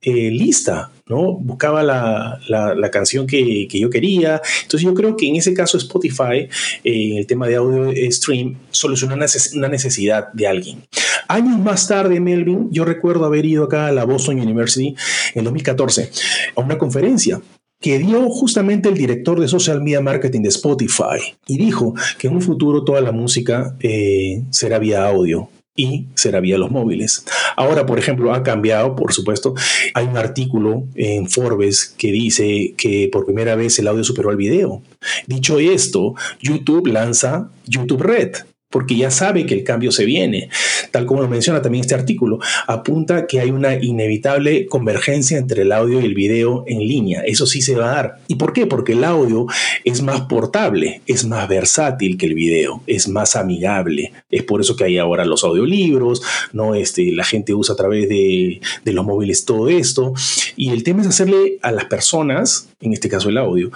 eh, 0.00 0.30
lista, 0.30 0.92
¿no? 1.06 1.34
Buscaba 1.34 1.82
la, 1.82 2.38
la, 2.48 2.90
canción 2.90 3.26
que, 3.26 3.66
que, 3.68 3.80
yo 3.80 3.90
quería. 3.90 4.40
Entonces 4.62 4.82
yo 4.82 4.94
creo 4.94 5.16
que 5.16 5.26
en 5.26 5.36
ese 5.36 5.52
caso 5.54 5.76
Spotify, 5.76 6.48
en 6.84 7.16
eh, 7.16 7.18
el 7.18 7.26
tema 7.26 7.48
de 7.48 7.56
audio 7.56 7.92
stream, 8.12 8.56
solucionó 8.70 9.14
una, 9.14 9.26
una 9.54 9.68
necesidad 9.68 10.32
de 10.32 10.46
alguien. 10.46 10.84
Años 11.26 11.58
más 11.58 11.88
tarde, 11.88 12.20
Melvin, 12.20 12.68
yo 12.70 12.84
recuerdo 12.84 13.24
haber 13.24 13.44
ido 13.44 13.64
acá 13.64 13.88
a 13.88 13.92
la 13.92 14.04
Boston 14.04 14.40
University 14.40 14.94
en 15.34 15.44
2014 15.44 16.10
a 16.54 16.60
una 16.60 16.78
conferencia 16.78 17.40
que 17.80 17.98
dio 17.98 18.28
justamente 18.30 18.88
el 18.88 18.96
director 18.96 19.40
de 19.40 19.46
Social 19.46 19.82
Media 19.82 20.00
Marketing 20.00 20.42
de 20.42 20.48
Spotify 20.48 21.36
y 21.46 21.58
dijo 21.58 21.94
que 22.18 22.26
en 22.26 22.34
un 22.34 22.42
futuro 22.42 22.84
toda 22.84 23.00
la 23.00 23.12
música 23.12 23.76
eh, 23.80 24.42
será 24.50 24.78
vía 24.78 25.06
audio 25.06 25.48
y 25.78 26.06
será 26.14 26.40
vía 26.40 26.58
los 26.58 26.72
móviles. 26.72 27.24
Ahora, 27.56 27.86
por 27.86 28.00
ejemplo, 28.00 28.34
ha 28.34 28.42
cambiado, 28.42 28.96
por 28.96 29.12
supuesto. 29.12 29.54
Hay 29.94 30.06
un 30.06 30.16
artículo 30.16 30.82
en 30.96 31.28
Forbes 31.28 31.94
que 31.96 32.10
dice 32.10 32.74
que 32.76 33.08
por 33.12 33.24
primera 33.24 33.54
vez 33.54 33.78
el 33.78 33.86
audio 33.86 34.02
superó 34.02 34.30
al 34.30 34.36
video. 34.36 34.82
Dicho 35.28 35.60
esto, 35.60 36.16
YouTube 36.42 36.88
lanza 36.88 37.50
YouTube 37.64 38.02
Red 38.02 38.32
porque 38.70 38.96
ya 38.96 39.10
sabe 39.10 39.46
que 39.46 39.54
el 39.54 39.64
cambio 39.64 39.92
se 39.92 40.04
viene. 40.04 40.50
Tal 40.90 41.06
como 41.06 41.22
lo 41.22 41.28
menciona 41.28 41.62
también 41.62 41.82
este 41.82 41.94
artículo, 41.94 42.38
apunta 42.66 43.26
que 43.26 43.40
hay 43.40 43.50
una 43.50 43.74
inevitable 43.74 44.66
convergencia 44.66 45.38
entre 45.38 45.62
el 45.62 45.72
audio 45.72 46.00
y 46.00 46.04
el 46.04 46.14
video 46.14 46.64
en 46.66 46.80
línea. 46.80 47.22
Eso 47.22 47.46
sí 47.46 47.62
se 47.62 47.76
va 47.76 47.90
a 47.90 47.94
dar. 47.94 48.18
¿Y 48.28 48.36
por 48.36 48.52
qué? 48.52 48.66
Porque 48.66 48.92
el 48.92 49.04
audio 49.04 49.46
es 49.84 50.02
más 50.02 50.22
portable, 50.22 51.00
es 51.06 51.24
más 51.24 51.48
versátil 51.48 52.18
que 52.18 52.26
el 52.26 52.34
video, 52.34 52.82
es 52.86 53.08
más 53.08 53.36
amigable. 53.36 54.12
Es 54.30 54.42
por 54.42 54.60
eso 54.60 54.76
que 54.76 54.84
hay 54.84 54.98
ahora 54.98 55.24
los 55.24 55.44
audiolibros, 55.44 56.22
¿no? 56.52 56.74
Este, 56.74 57.12
la 57.12 57.24
gente 57.24 57.54
usa 57.54 57.74
a 57.74 57.76
través 57.76 58.08
de, 58.08 58.60
de 58.84 58.92
los 58.92 59.04
móviles 59.04 59.44
todo 59.44 59.68
esto. 59.68 60.12
Y 60.56 60.70
el 60.70 60.82
tema 60.82 61.02
es 61.02 61.08
hacerle 61.08 61.58
a 61.62 61.72
las 61.72 61.86
personas, 61.86 62.68
en 62.80 62.92
este 62.92 63.08
caso 63.08 63.28
el 63.28 63.38
audio, 63.38 63.70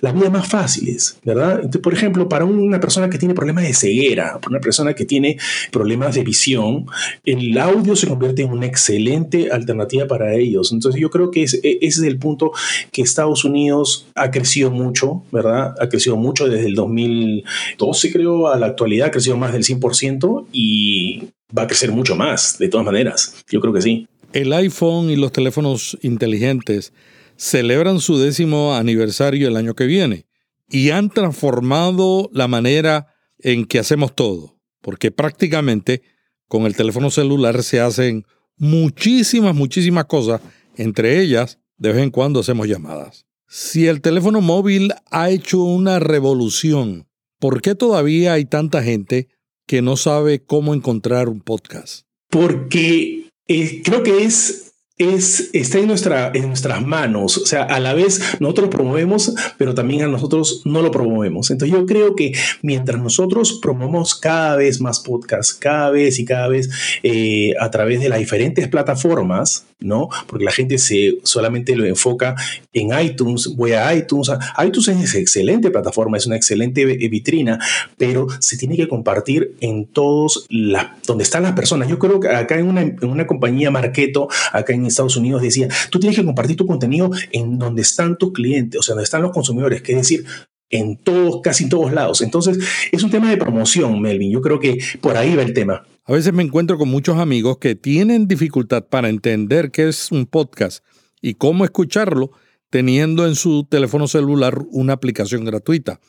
la 0.00 0.12
vida 0.12 0.30
más 0.30 0.48
fáciles, 0.48 1.18
¿verdad? 1.24 1.56
Entonces, 1.56 1.80
por 1.80 1.94
ejemplo, 1.94 2.28
para 2.28 2.44
una 2.44 2.80
persona 2.80 3.08
que 3.08 3.18
tiene 3.18 3.34
problemas 3.34 3.64
de 3.64 3.74
ceguera, 3.74 4.33
para 4.40 4.50
una 4.50 4.60
persona 4.60 4.94
que 4.94 5.04
tiene 5.04 5.38
problemas 5.70 6.14
de 6.14 6.22
visión, 6.22 6.86
el 7.24 7.56
audio 7.58 7.96
se 7.96 8.06
convierte 8.06 8.42
en 8.42 8.50
una 8.50 8.66
excelente 8.66 9.50
alternativa 9.50 10.06
para 10.06 10.34
ellos. 10.34 10.72
Entonces 10.72 11.00
yo 11.00 11.10
creo 11.10 11.30
que 11.30 11.42
ese 11.44 11.78
es 11.80 11.98
el 11.98 12.18
punto 12.18 12.52
que 12.92 13.02
Estados 13.02 13.44
Unidos 13.44 14.06
ha 14.14 14.30
crecido 14.30 14.70
mucho, 14.70 15.22
¿verdad? 15.32 15.74
Ha 15.80 15.88
crecido 15.88 16.16
mucho 16.16 16.48
desde 16.48 16.66
el 16.66 16.74
2012, 16.74 18.12
creo, 18.12 18.48
a 18.48 18.58
la 18.58 18.66
actualidad, 18.66 19.08
ha 19.08 19.10
crecido 19.10 19.36
más 19.36 19.52
del 19.52 19.64
100% 19.64 20.46
y 20.52 21.22
va 21.56 21.62
a 21.62 21.66
crecer 21.66 21.92
mucho 21.92 22.16
más, 22.16 22.58
de 22.58 22.68
todas 22.68 22.84
maneras. 22.84 23.44
Yo 23.50 23.60
creo 23.60 23.72
que 23.72 23.82
sí. 23.82 24.06
El 24.32 24.52
iPhone 24.52 25.10
y 25.10 25.16
los 25.16 25.32
teléfonos 25.32 25.96
inteligentes 26.02 26.92
celebran 27.36 28.00
su 28.00 28.18
décimo 28.18 28.74
aniversario 28.74 29.48
el 29.48 29.56
año 29.56 29.74
que 29.74 29.86
viene 29.86 30.26
y 30.68 30.90
han 30.90 31.10
transformado 31.10 32.30
la 32.32 32.48
manera 32.48 33.13
en 33.44 33.66
que 33.66 33.78
hacemos 33.78 34.16
todo, 34.16 34.58
porque 34.80 35.12
prácticamente 35.12 36.02
con 36.48 36.64
el 36.66 36.74
teléfono 36.74 37.10
celular 37.10 37.62
se 37.62 37.78
hacen 37.78 38.24
muchísimas, 38.56 39.54
muchísimas 39.54 40.06
cosas, 40.06 40.40
entre 40.76 41.20
ellas 41.20 41.60
de 41.76 41.92
vez 41.92 42.02
en 42.02 42.10
cuando 42.10 42.40
hacemos 42.40 42.66
llamadas. 42.66 43.26
Si 43.46 43.86
el 43.86 44.00
teléfono 44.00 44.40
móvil 44.40 44.92
ha 45.10 45.30
hecho 45.30 45.62
una 45.62 45.98
revolución, 46.00 47.06
¿por 47.38 47.60
qué 47.60 47.74
todavía 47.74 48.32
hay 48.32 48.46
tanta 48.46 48.82
gente 48.82 49.28
que 49.66 49.82
no 49.82 49.96
sabe 49.96 50.42
cómo 50.42 50.74
encontrar 50.74 51.28
un 51.28 51.40
podcast? 51.40 52.06
Porque 52.30 53.28
eh, 53.46 53.82
creo 53.84 54.02
que 54.02 54.24
es 54.24 54.73
es, 54.96 55.50
está 55.52 55.78
en, 55.78 55.88
nuestra, 55.88 56.30
en 56.34 56.46
nuestras 56.46 56.84
manos. 56.86 57.36
O 57.38 57.46
sea, 57.46 57.64
a 57.64 57.80
la 57.80 57.94
vez 57.94 58.20
nosotros 58.38 58.68
promovemos, 58.68 59.34
pero 59.58 59.74
también 59.74 60.02
a 60.04 60.08
nosotros 60.08 60.62
no 60.64 60.82
lo 60.82 60.90
promovemos. 60.92 61.50
Entonces 61.50 61.76
yo 61.76 61.84
creo 61.84 62.14
que 62.14 62.32
mientras 62.62 63.02
nosotros 63.02 63.58
promovemos 63.60 64.14
cada 64.14 64.56
vez 64.56 64.80
más 64.80 65.00
podcasts, 65.00 65.52
cada 65.52 65.90
vez 65.90 66.18
y 66.20 66.24
cada 66.24 66.46
vez 66.46 66.70
eh, 67.02 67.54
a 67.58 67.70
través 67.70 68.00
de 68.00 68.08
las 68.08 68.20
diferentes 68.20 68.68
plataformas, 68.68 69.66
¿no? 69.80 70.08
Porque 70.28 70.44
la 70.44 70.52
gente 70.52 70.78
se 70.78 71.18
solamente 71.24 71.74
lo 71.74 71.84
enfoca 71.84 72.36
en 72.72 72.98
iTunes, 72.98 73.54
voy 73.56 73.72
a 73.72 73.92
iTunes. 73.94 74.30
iTunes 74.64 74.88
es 74.88 75.14
excelente 75.16 75.70
plataforma, 75.70 76.16
es 76.16 76.26
una 76.26 76.36
excelente 76.36 76.84
vitrina, 76.84 77.58
pero 77.98 78.28
se 78.38 78.56
tiene 78.56 78.76
que 78.76 78.86
compartir 78.86 79.56
en 79.60 79.86
todos 79.86 80.46
la, 80.48 80.96
donde 81.06 81.24
están 81.24 81.42
las 81.42 81.52
personas. 81.52 81.88
Yo 81.88 81.98
creo 81.98 82.20
que 82.20 82.28
acá 82.28 82.58
en 82.58 82.68
una, 82.68 82.82
en 82.82 83.04
una 83.04 83.26
compañía 83.26 83.72
Marketo, 83.72 84.28
acá 84.52 84.72
en 84.72 84.83
Estados 84.86 85.16
Unidos 85.16 85.42
decía, 85.42 85.68
tú 85.90 85.98
tienes 85.98 86.18
que 86.18 86.24
compartir 86.24 86.56
tu 86.56 86.66
contenido 86.66 87.10
en 87.32 87.58
donde 87.58 87.82
están 87.82 88.16
tus 88.16 88.32
clientes, 88.32 88.78
o 88.78 88.82
sea, 88.82 88.94
donde 88.94 89.04
están 89.04 89.22
los 89.22 89.32
consumidores, 89.32 89.82
que 89.82 89.92
es 89.92 89.98
decir, 89.98 90.24
en 90.70 90.96
todos, 90.96 91.40
casi 91.42 91.64
en 91.64 91.70
todos 91.70 91.92
lados. 91.92 92.20
Entonces, 92.22 92.58
es 92.90 93.02
un 93.02 93.10
tema 93.10 93.30
de 93.30 93.36
promoción, 93.36 94.00
Melvin. 94.00 94.30
Yo 94.30 94.40
creo 94.40 94.58
que 94.58 94.78
por 95.00 95.16
ahí 95.16 95.36
va 95.36 95.42
el 95.42 95.54
tema. 95.54 95.84
A 96.04 96.12
veces 96.12 96.32
me 96.32 96.42
encuentro 96.42 96.76
con 96.76 96.88
muchos 96.88 97.18
amigos 97.18 97.58
que 97.58 97.74
tienen 97.74 98.28
dificultad 98.28 98.84
para 98.84 99.08
entender 99.08 99.70
qué 99.70 99.88
es 99.88 100.10
un 100.10 100.26
podcast 100.26 100.84
y 101.22 101.34
cómo 101.34 101.64
escucharlo 101.64 102.32
teniendo 102.70 103.26
en 103.26 103.36
su 103.36 103.64
teléfono 103.64 104.08
celular 104.08 104.58
una 104.70 104.94
aplicación 104.94 105.44
gratuita. 105.44 106.00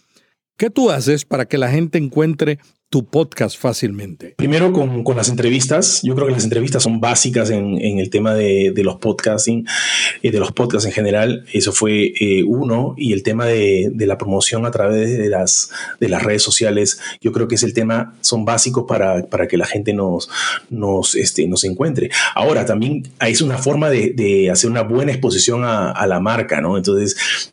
¿Qué 0.57 0.69
tú 0.69 0.89
haces 0.89 1.25
para 1.25 1.45
que 1.49 1.57
la 1.57 1.69
gente 1.69 1.97
encuentre 1.97 2.59
tu 2.89 3.05
podcast 3.05 3.59
fácilmente? 3.59 4.35
Primero 4.37 4.71
con, 4.71 5.03
con, 5.03 5.17
las 5.17 5.27
entrevistas. 5.27 5.99
Yo 6.01 6.15
creo 6.15 6.27
que 6.27 6.31
las 6.31 6.45
entrevistas 6.45 6.81
son 6.81 7.01
básicas 7.01 7.49
en, 7.49 7.77
en 7.81 7.99
el 7.99 8.09
tema 8.09 8.33
de, 8.33 8.71
de, 8.73 8.83
los 8.85 8.95
podcasting, 8.95 9.67
eh, 10.23 10.31
de 10.31 10.39
los 10.39 10.53
podcasts 10.53 10.85
en 10.85 10.93
general. 10.93 11.45
Eso 11.51 11.73
fue 11.73 12.13
eh, 12.17 12.45
uno. 12.45 12.93
Y 12.95 13.11
el 13.11 13.21
tema 13.21 13.47
de, 13.47 13.91
de, 13.93 14.07
la 14.07 14.17
promoción 14.17 14.65
a 14.65 14.71
través 14.71 15.17
de 15.17 15.27
las, 15.27 15.71
de 15.99 16.07
las 16.07 16.23
redes 16.23 16.43
sociales, 16.43 17.01
yo 17.19 17.33
creo 17.33 17.49
que 17.49 17.55
es 17.55 17.63
el 17.63 17.73
tema, 17.73 18.15
son 18.21 18.45
básicos 18.45 18.85
para, 18.87 19.25
para 19.25 19.49
que 19.49 19.57
la 19.57 19.65
gente 19.65 19.91
nos, 19.91 20.29
nos, 20.69 21.15
este, 21.15 21.49
nos 21.49 21.65
encuentre. 21.65 22.11
Ahora, 22.33 22.65
también 22.65 23.03
es 23.19 23.41
una 23.41 23.57
forma 23.57 23.89
de, 23.89 24.13
de 24.15 24.49
hacer 24.49 24.69
una 24.69 24.83
buena 24.83 25.11
exposición 25.11 25.63
a 25.65 26.07
la 26.07 26.21
marca, 26.21 26.61
¿no? 26.61 26.77
Entonces, 26.77 27.51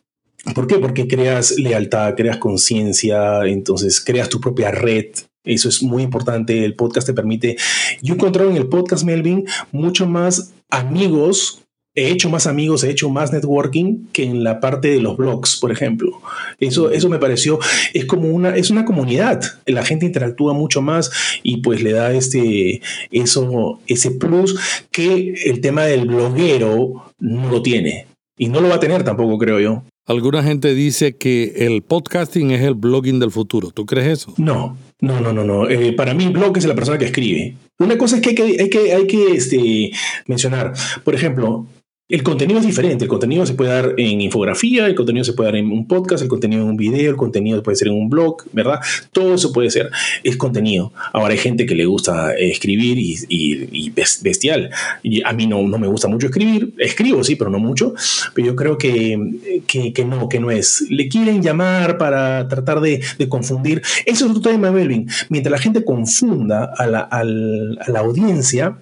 ¿Por 0.53 0.67
qué? 0.67 0.77
Porque 0.77 1.07
creas 1.07 1.57
lealtad, 1.57 2.15
creas 2.15 2.37
conciencia, 2.37 3.45
entonces 3.45 4.01
creas 4.01 4.27
tu 4.27 4.41
propia 4.41 4.71
red. 4.71 5.05
Eso 5.45 5.69
es 5.69 5.81
muy 5.81 6.03
importante. 6.03 6.65
El 6.65 6.75
podcast 6.75 7.07
te 7.07 7.13
permite. 7.13 7.55
Yo 8.01 8.13
he 8.13 8.17
encontrado 8.17 8.49
en 8.49 8.57
el 8.57 8.67
podcast, 8.67 9.05
Melvin, 9.05 9.45
mucho 9.71 10.05
más 10.05 10.53
amigos. 10.69 11.61
He 11.95 12.09
hecho 12.09 12.29
más 12.29 12.47
amigos, 12.47 12.83
he 12.83 12.89
hecho 12.89 13.09
más 13.11 13.31
networking 13.31 14.07
que 14.11 14.23
en 14.23 14.43
la 14.43 14.59
parte 14.59 14.87
de 14.87 14.99
los 14.99 15.15
blogs, 15.15 15.57
por 15.57 15.71
ejemplo. 15.71 16.19
Eso, 16.59 16.89
eso 16.89 17.07
me 17.07 17.19
pareció, 17.19 17.59
es 17.93 18.05
como 18.05 18.29
una, 18.29 18.55
es 18.55 18.71
una 18.71 18.83
comunidad. 18.83 19.43
La 19.67 19.85
gente 19.85 20.07
interactúa 20.07 20.53
mucho 20.53 20.81
más 20.81 21.11
y 21.43 21.57
pues 21.57 21.83
le 21.83 21.93
da 21.93 22.11
este, 22.11 22.81
eso, 23.11 23.79
ese 23.85 24.09
plus 24.09 24.59
que 24.89 25.35
el 25.45 25.61
tema 25.61 25.85
del 25.85 26.07
bloguero 26.07 27.13
no 27.19 27.51
lo 27.51 27.61
tiene. 27.61 28.07
Y 28.39 28.49
no 28.49 28.59
lo 28.59 28.69
va 28.69 28.75
a 28.75 28.79
tener 28.79 29.03
tampoco, 29.03 29.37
creo 29.37 29.59
yo. 29.59 29.83
Alguna 30.05 30.43
gente 30.43 30.73
dice 30.73 31.15
que 31.15 31.53
el 31.65 31.81
podcasting 31.81 32.51
es 32.51 32.61
el 32.61 32.73
blogging 32.73 33.21
del 33.21 33.31
futuro. 33.31 33.71
¿Tú 33.71 33.85
crees 33.85 34.07
eso? 34.07 34.33
No, 34.37 34.77
no, 34.99 35.21
no, 35.21 35.31
no. 35.31 35.45
no. 35.45 35.69
Eh, 35.69 35.93
para 35.93 36.13
mí, 36.13 36.27
blog 36.27 36.57
es 36.57 36.65
la 36.65 36.75
persona 36.75 36.97
que 36.97 37.05
escribe. 37.05 37.55
Una 37.79 37.97
cosa 37.97 38.17
es 38.17 38.21
que 38.21 38.29
hay 38.29 38.35
que, 38.35 38.43
hay 38.43 38.69
que, 38.69 38.93
hay 38.93 39.07
que 39.07 39.31
este, 39.31 39.91
mencionar. 40.27 40.73
Por 41.05 41.15
ejemplo, 41.15 41.67
el 42.13 42.21
contenido 42.21 42.59
es 42.59 42.67
diferente, 42.67 43.05
el 43.05 43.09
contenido 43.09 43.43
se 43.43 43.55
puede 43.55 43.71
dar 43.71 43.95
en 43.97 44.21
infografía, 44.21 44.85
el 44.85 44.93
contenido 44.93 45.23
se 45.23 45.33
puede 45.33 45.47
dar 45.47 45.55
en 45.55 45.71
un 45.71 45.87
podcast, 45.87 46.21
el 46.21 46.29
contenido 46.29 46.61
en 46.61 46.69
un 46.69 46.77
video, 46.77 47.09
el 47.09 47.17
contenido 47.17 47.63
puede 47.63 47.75
ser 47.75 47.87
en 47.87 47.95
un 47.95 48.07
blog, 48.07 48.43
¿verdad? 48.51 48.81
Todo 49.11 49.33
eso 49.33 49.51
puede 49.51 49.71
ser, 49.71 49.89
es 50.23 50.37
contenido. 50.37 50.93
Ahora 51.11 51.31
hay 51.31 51.39
gente 51.39 51.65
que 51.65 51.73
le 51.73 51.87
gusta 51.87 52.35
escribir 52.35 52.99
y, 52.99 53.89
bestial. 54.21 54.69
Y 55.01 55.23
a 55.23 55.33
mí 55.33 55.47
no, 55.47 55.63
no, 55.63 55.79
me 55.79 55.87
gusta 55.87 56.07
mucho 56.07 56.27
escribir, 56.27 56.75
escribo 56.77 57.23
sí, 57.23 57.35
pero 57.35 57.49
no 57.49 57.57
mucho, 57.57 57.95
pero 58.35 58.45
yo 58.45 58.55
creo 58.55 58.77
que, 58.77 59.17
que, 59.65 60.05
no, 60.05 60.29
que 60.29 60.39
no 60.39 60.51
es. 60.51 60.85
Le 60.91 61.07
quieren 61.09 61.41
llamar 61.41 61.97
para 61.97 62.47
tratar 62.47 62.79
de, 62.79 63.01
confundir. 63.27 63.81
Eso 64.05 64.25
es 64.25 64.31
otro 64.31 64.51
tema, 64.51 64.71
Melvin. 64.71 65.09
Mientras 65.29 65.51
la 65.51 65.57
gente 65.57 65.83
confunda 65.83 66.71
a 66.77 66.85
la, 66.85 66.99
a 66.99 67.23
la 67.23 67.99
audiencia, 68.01 68.77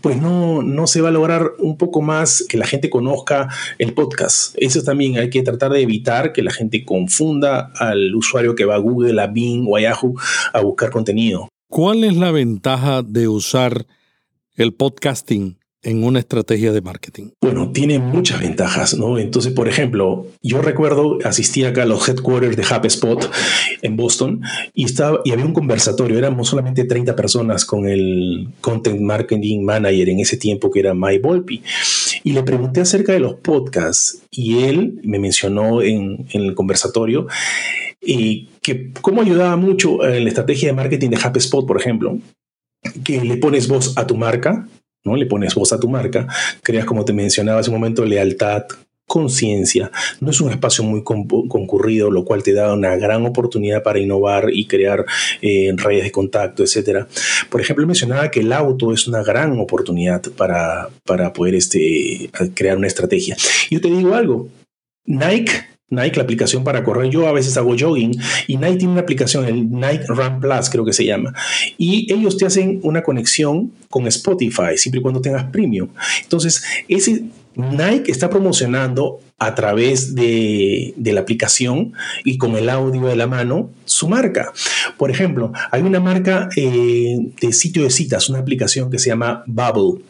pues 0.00 0.20
no, 0.20 0.62
no 0.62 0.86
se 0.86 1.00
va 1.00 1.08
a 1.08 1.12
lograr 1.12 1.52
un 1.58 1.76
poco 1.76 2.00
más 2.00 2.44
que 2.48 2.56
la 2.56 2.66
gente 2.66 2.90
conozca 2.90 3.48
el 3.78 3.94
podcast. 3.94 4.54
Eso 4.58 4.82
también 4.82 5.18
hay 5.18 5.30
que 5.30 5.42
tratar 5.42 5.72
de 5.72 5.82
evitar 5.82 6.32
que 6.32 6.42
la 6.42 6.50
gente 6.50 6.84
confunda 6.84 7.72
al 7.76 8.14
usuario 8.14 8.54
que 8.54 8.64
va 8.64 8.76
a 8.76 8.78
Google, 8.78 9.20
a 9.20 9.26
Bing 9.26 9.66
o 9.68 9.76
a 9.76 9.80
Yahoo 9.80 10.14
a 10.52 10.60
buscar 10.60 10.90
contenido. 10.90 11.48
¿Cuál 11.68 12.04
es 12.04 12.16
la 12.16 12.30
ventaja 12.30 13.02
de 13.02 13.28
usar 13.28 13.86
el 14.56 14.74
podcasting 14.74 15.58
en 15.82 16.04
una 16.04 16.20
estrategia 16.20 16.72
de 16.72 16.80
marketing? 16.80 17.30
Bueno, 17.40 17.72
tiene 17.72 17.98
muchas 17.98 18.40
ventajas, 18.40 18.96
¿no? 18.96 19.18
Entonces, 19.18 19.52
por 19.52 19.68
ejemplo, 19.68 20.26
yo 20.42 20.62
recuerdo 20.62 21.18
asistir 21.24 21.66
acá 21.66 21.82
a 21.82 21.86
los 21.86 22.08
headquarters 22.08 22.56
de 22.56 22.62
HubSpot 22.62 23.30
en 23.82 23.96
Boston 23.96 24.42
y, 24.74 24.84
estaba, 24.84 25.20
y 25.24 25.32
había 25.32 25.44
un 25.44 25.52
conversatorio, 25.52 26.18
éramos 26.18 26.48
solamente 26.48 26.84
30 26.84 27.16
personas 27.16 27.64
con 27.64 27.88
el 27.88 28.48
Content 28.60 29.00
Marketing 29.00 29.62
Manager 29.64 30.08
en 30.08 30.20
ese 30.20 30.36
tiempo 30.36 30.70
que 30.70 30.80
era 30.80 30.94
Mike 30.94 31.20
Volpi. 31.20 31.62
Y 32.24 32.32
le 32.32 32.44
pregunté 32.44 32.80
acerca 32.80 33.12
de 33.12 33.20
los 33.20 33.34
podcasts 33.34 34.22
y 34.30 34.64
él 34.64 35.00
me 35.02 35.18
mencionó 35.18 35.82
en, 35.82 36.26
en 36.30 36.42
el 36.42 36.54
conversatorio 36.54 37.26
y 38.00 38.48
que 38.62 38.92
cómo 39.00 39.22
ayudaba 39.22 39.56
mucho 39.56 40.04
en 40.04 40.24
la 40.24 40.28
estrategia 40.28 40.68
de 40.68 40.74
marketing 40.74 41.10
de 41.10 41.16
HubSpot, 41.16 41.66
por 41.66 41.80
ejemplo, 41.80 42.18
que 43.04 43.20
le 43.20 43.36
pones 43.36 43.68
voz 43.68 43.96
a 43.96 44.06
tu 44.06 44.16
marca, 44.16 44.66
¿no? 45.04 45.16
Le 45.16 45.26
pones 45.26 45.54
voz 45.54 45.72
a 45.72 45.80
tu 45.80 45.88
marca, 45.88 46.26
creas, 46.62 46.84
como 46.84 47.04
te 47.04 47.12
mencionaba 47.12 47.60
hace 47.60 47.70
un 47.70 47.76
momento, 47.76 48.04
lealtad, 48.04 48.64
conciencia. 49.06 49.90
No 50.20 50.30
es 50.30 50.40
un 50.40 50.50
espacio 50.50 50.84
muy 50.84 51.04
concurrido, 51.04 52.10
lo 52.10 52.24
cual 52.24 52.42
te 52.42 52.54
da 52.54 52.72
una 52.72 52.96
gran 52.96 53.26
oportunidad 53.26 53.82
para 53.82 53.98
innovar 53.98 54.46
y 54.50 54.66
crear 54.66 55.04
eh, 55.42 55.70
redes 55.76 56.04
de 56.04 56.12
contacto, 56.12 56.62
etc. 56.62 57.06
Por 57.50 57.60
ejemplo, 57.60 57.86
mencionaba 57.86 58.30
que 58.30 58.40
el 58.40 58.52
auto 58.52 58.92
es 58.92 59.06
una 59.06 59.22
gran 59.22 59.58
oportunidad 59.58 60.22
para, 60.36 60.88
para 61.04 61.32
poder 61.32 61.56
este, 61.56 62.30
crear 62.54 62.78
una 62.78 62.86
estrategia. 62.86 63.36
Yo 63.70 63.80
te 63.80 63.88
digo 63.88 64.14
algo, 64.14 64.48
Nike 65.04 65.71
Nike, 65.92 66.16
la 66.16 66.22
aplicación 66.24 66.64
para 66.64 66.82
correr. 66.82 67.10
Yo 67.10 67.26
a 67.28 67.32
veces 67.32 67.56
hago 67.56 67.76
jogging 67.78 68.18
y 68.46 68.56
Nike 68.56 68.78
tiene 68.78 68.92
una 68.92 69.02
aplicación, 69.02 69.44
el 69.44 69.70
Nike 69.70 70.04
Run 70.08 70.40
Plus 70.40 70.70
creo 70.70 70.84
que 70.84 70.92
se 70.92 71.04
llama. 71.04 71.34
Y 71.78 72.12
ellos 72.12 72.36
te 72.36 72.46
hacen 72.46 72.80
una 72.82 73.02
conexión 73.02 73.72
con 73.88 74.06
Spotify, 74.06 74.76
siempre 74.76 75.00
y 75.00 75.02
cuando 75.02 75.20
tengas 75.20 75.44
premium. 75.44 75.88
Entonces, 76.22 76.64
ese 76.88 77.24
Nike 77.54 78.10
está 78.10 78.30
promocionando 78.30 79.20
a 79.38 79.54
través 79.54 80.14
de, 80.14 80.94
la 80.96 81.20
aplicación 81.20 81.92
y 82.24 82.38
con 82.38 82.56
el 82.56 82.70
audio 82.70 83.06
de 83.06 83.16
la 83.16 83.26
mano 83.26 83.70
su 83.84 84.08
marca. 84.08 84.52
Por 84.96 85.10
ejemplo, 85.10 85.52
hay 85.70 85.82
una 85.82 86.00
marca 86.00 86.48
eh, 86.56 87.18
de 87.40 87.52
sitio 87.52 87.82
de 87.82 87.90
citas, 87.90 88.28
una 88.30 88.38
aplicación 88.38 88.90
que 88.90 88.98
se 88.98 89.10
llama 89.10 89.42
Bubble. 89.46 90.02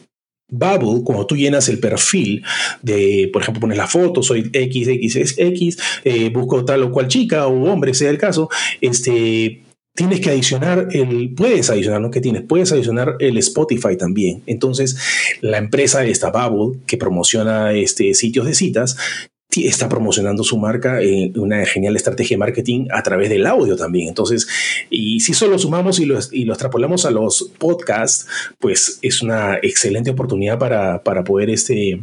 Bubble, 0.53 1.03
cuando 1.03 1.25
tú 1.25 1.35
llenas 1.35 1.67
el 1.67 1.79
perfil 1.79 2.43
de, 2.81 3.29
por 3.33 3.41
ejemplo, 3.41 3.61
pones 3.61 3.77
la 3.77 3.87
foto, 3.87 4.21
soy 4.21 4.43
XXX, 4.43 5.77
eh, 6.03 6.29
busco 6.29 6.63
tal 6.63 6.83
o 6.83 6.91
cual 6.91 7.07
chica 7.07 7.47
o 7.47 7.71
hombre, 7.71 7.93
sea 7.93 8.11
el 8.11 8.19
caso, 8.19 8.49
este, 8.79 9.63
tienes 9.95 10.19
que 10.19 10.29
adicionar 10.29 10.89
el, 10.91 11.33
puedes 11.33 11.69
adicionar, 11.69 12.01
¿no? 12.01 12.11
que 12.11 12.21
tienes? 12.21 12.43
Puedes 12.43 12.71
adicionar 12.71 13.15
el 13.19 13.37
Spotify 13.37 13.97
también. 13.97 14.43
Entonces, 14.45 14.97
la 15.41 15.57
empresa 15.57 16.05
esta 16.05 16.31
Bubble, 16.31 16.79
que 16.85 16.97
promociona 16.97 17.73
este, 17.73 18.13
sitios 18.13 18.45
de 18.45 18.53
citas, 18.53 18.95
está 19.57 19.87
promocionando 19.89 20.43
su 20.43 20.57
marca 20.57 21.01
en 21.01 21.37
una 21.39 21.65
genial 21.65 21.95
estrategia 21.95 22.35
de 22.35 22.39
marketing 22.39 22.87
a 22.91 23.03
través 23.03 23.29
del 23.29 23.45
audio 23.45 23.75
también. 23.75 24.07
Entonces, 24.07 24.47
y 24.89 25.19
si 25.19 25.33
solo 25.33 25.57
sumamos 25.59 25.99
y 25.99 26.05
lo, 26.05 26.19
y 26.31 26.45
lo 26.45 26.53
extrapolamos 26.53 27.05
a 27.05 27.11
los 27.11 27.51
podcasts, 27.57 28.27
pues 28.59 28.99
es 29.01 29.21
una 29.21 29.57
excelente 29.61 30.11
oportunidad 30.11 30.57
para, 30.57 31.03
para 31.03 31.23
poder 31.23 31.49
este, 31.49 32.01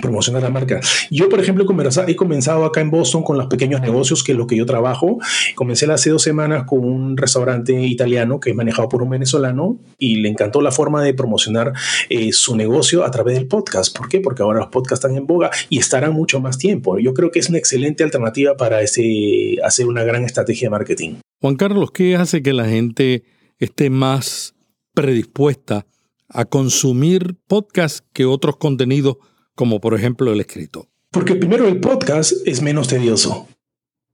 promocionar 0.00 0.42
la 0.42 0.50
marca. 0.50 0.80
Yo, 1.10 1.28
por 1.28 1.40
ejemplo, 1.40 1.64
he 2.06 2.16
comenzado 2.16 2.64
acá 2.64 2.80
en 2.80 2.90
Boston 2.90 3.22
con 3.22 3.36
los 3.38 3.46
pequeños 3.46 3.80
negocios, 3.80 4.24
que 4.24 4.32
es 4.32 4.38
lo 4.38 4.46
que 4.46 4.56
yo 4.56 4.66
trabajo. 4.66 5.18
Comencé 5.54 5.84
hace 5.92 6.10
dos 6.10 6.22
semanas 6.22 6.64
con 6.64 6.84
un 6.84 7.16
restaurante 7.16 7.72
italiano 7.82 8.40
que 8.40 8.50
es 8.50 8.56
manejado 8.56 8.88
por 8.88 9.02
un 9.02 9.10
venezolano 9.10 9.78
y 9.98 10.16
le 10.16 10.28
encantó 10.28 10.60
la 10.60 10.70
forma 10.70 11.02
de 11.02 11.14
promocionar 11.14 11.72
eh, 12.08 12.32
su 12.32 12.56
negocio 12.56 13.04
a 13.04 13.10
través 13.10 13.34
del 13.34 13.46
podcast. 13.46 13.96
¿Por 13.96 14.08
qué? 14.08 14.20
Porque 14.20 14.42
ahora 14.42 14.60
los 14.60 14.68
podcasts 14.68 15.04
están 15.04 15.16
en 15.16 15.26
boga 15.26 15.50
y 15.68 15.78
estarán 15.78 16.12
mucho 16.12 16.40
más 16.40 16.58
tiempo. 16.58 16.98
Yo 16.98 17.12
creo 17.14 17.30
que 17.30 17.38
es 17.38 17.48
una 17.48 17.58
excelente 17.58 18.04
alternativa 18.04 18.56
para 18.56 18.82
ese, 18.82 19.56
hacer 19.62 19.86
una 19.86 20.04
gran 20.04 20.24
estrategia 20.24 20.66
de 20.66 20.70
marketing. 20.70 21.14
Juan 21.40 21.56
Carlos, 21.56 21.90
¿qué 21.90 22.16
hace 22.16 22.42
que 22.42 22.52
la 22.52 22.66
gente 22.66 23.24
esté 23.58 23.90
más 23.90 24.54
predispuesta 24.94 25.86
a 26.28 26.44
consumir 26.44 27.36
podcasts 27.46 28.04
que 28.12 28.24
otros 28.24 28.56
contenidos? 28.56 29.16
Como 29.54 29.80
por 29.80 29.94
ejemplo 29.94 30.32
el 30.32 30.40
escrito? 30.40 30.88
Porque 31.10 31.36
primero 31.36 31.68
el 31.68 31.78
podcast 31.80 32.32
es 32.44 32.60
menos 32.60 32.88
tedioso, 32.88 33.46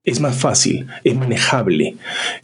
es 0.03 0.21
más 0.21 0.37
fácil, 0.37 0.87
es 1.05 1.15
manejable. 1.15 1.97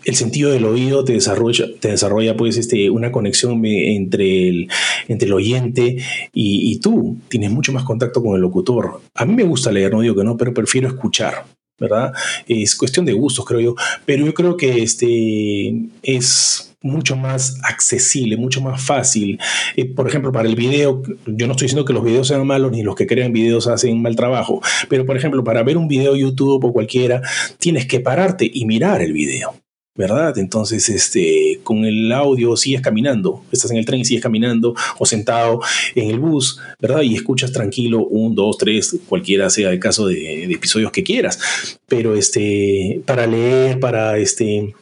El 0.05 0.15
sentido 0.15 0.51
del 0.51 0.65
oído 0.65 1.05
te 1.05 1.15
desarrolla, 1.15 1.67
te 1.81 1.89
desarrolla 1.89 2.37
pues 2.37 2.57
este, 2.59 2.91
una 2.91 3.11
conexión 3.13 3.65
entre 3.65 4.49
el, 4.49 4.69
entre 5.09 5.27
el 5.27 5.35
oyente 5.35 5.97
y, 6.33 6.79
tú. 6.81 7.17
Tienes 7.29 7.51
mucho 7.51 7.73
más 7.73 7.85
contacto 7.85 8.23
con 8.23 8.35
el 8.35 8.43
locutor. 8.43 9.01
A 9.15 9.25
mí 9.25 9.35
me 9.35 9.43
gusta 9.43 9.73
leer, 9.73 9.93
no 9.93 10.03
digo 10.03 10.15
que 10.15 10.25
no, 10.25 10.37
pero 10.37 10.53
prefiero 10.53 10.89
escuchar. 10.89 11.45
¿verdad? 11.79 12.13
Es 12.49 12.75
cuestión 12.75 13.05
de 13.05 13.13
gustos, 13.13 13.45
creo 13.45 13.61
yo. 13.61 13.75
Pero 14.07 14.25
yo 14.25 14.33
creo 14.33 14.57
que 14.57 14.83
este 14.83 15.75
es 16.03 16.75
mucho 16.87 17.16
más 17.16 17.59
accesible, 17.62 18.37
mucho 18.37 18.61
más 18.61 18.83
fácil. 18.83 19.38
Eh, 19.77 19.87
por 19.87 20.09
ejemplo, 20.09 20.33
para 20.33 20.49
el 20.49 20.57
video, 20.57 21.03
yo 21.27 21.46
no 21.46 21.53
estoy 21.53 21.66
diciendo 21.66 21.85
que 21.85 21.92
los 21.92 22.05
videos 22.05 22.29
sean 22.29 22.46
malos 22.46 22.72
ni 22.72 22.83
los 22.83 22.94
que 22.94 23.07
crean 23.07 23.33
videos 23.33 23.66
hacen 23.66 24.01
mal 24.01 24.16
trabajo, 24.16 24.61
pero 24.88 25.05
por 25.05 25.16
ejemplo, 25.16 25.44
para 25.44 25.62
ver 25.62 25.77
un 25.77 25.88
video 25.88 26.16
YouTube 26.16 26.64
o 26.64 26.72
cualquiera, 26.72 27.22
tienes 27.59 27.87
que 27.87 28.01
pararte 28.01 28.51
y 28.53 28.64
mirar 28.64 29.03
el 29.03 29.12
video. 29.12 29.55
¿verdad? 29.96 30.37
Entonces, 30.38 30.88
este, 30.88 31.61
con 31.62 31.85
el 31.85 32.12
audio 32.12 32.57
sigues 32.57 32.83
caminando, 32.83 33.42
estás 33.51 33.70
en 33.70 33.79
el 33.79 33.87
tren 33.87 34.01
y 34.01 34.05
sigues 34.05 34.22
caminando 34.22 34.75
o 34.99 35.07
sentado 35.07 35.61
en 35.94 36.11
el 36.11 36.18
bus, 36.18 36.61
¿verdad? 36.81 37.01
Y 37.01 37.14
escuchas 37.14 37.53
tranquilo 37.53 38.05
un, 38.07 38.35
dos, 38.35 38.59
tres, 38.59 38.99
cualquiera 39.09 39.49
sea 39.49 39.70
el 39.70 39.81
caso 39.81 40.07
de, 40.07 40.46
de 40.46 40.53
episodios 40.53 40.92
que 40.92 41.03
quieras. 41.03 41.79
Pero 41.88 42.14
este, 42.14 43.01
para 43.07 43.27
leer, 43.27 43.81
para 43.81 44.18
este, 44.18 44.75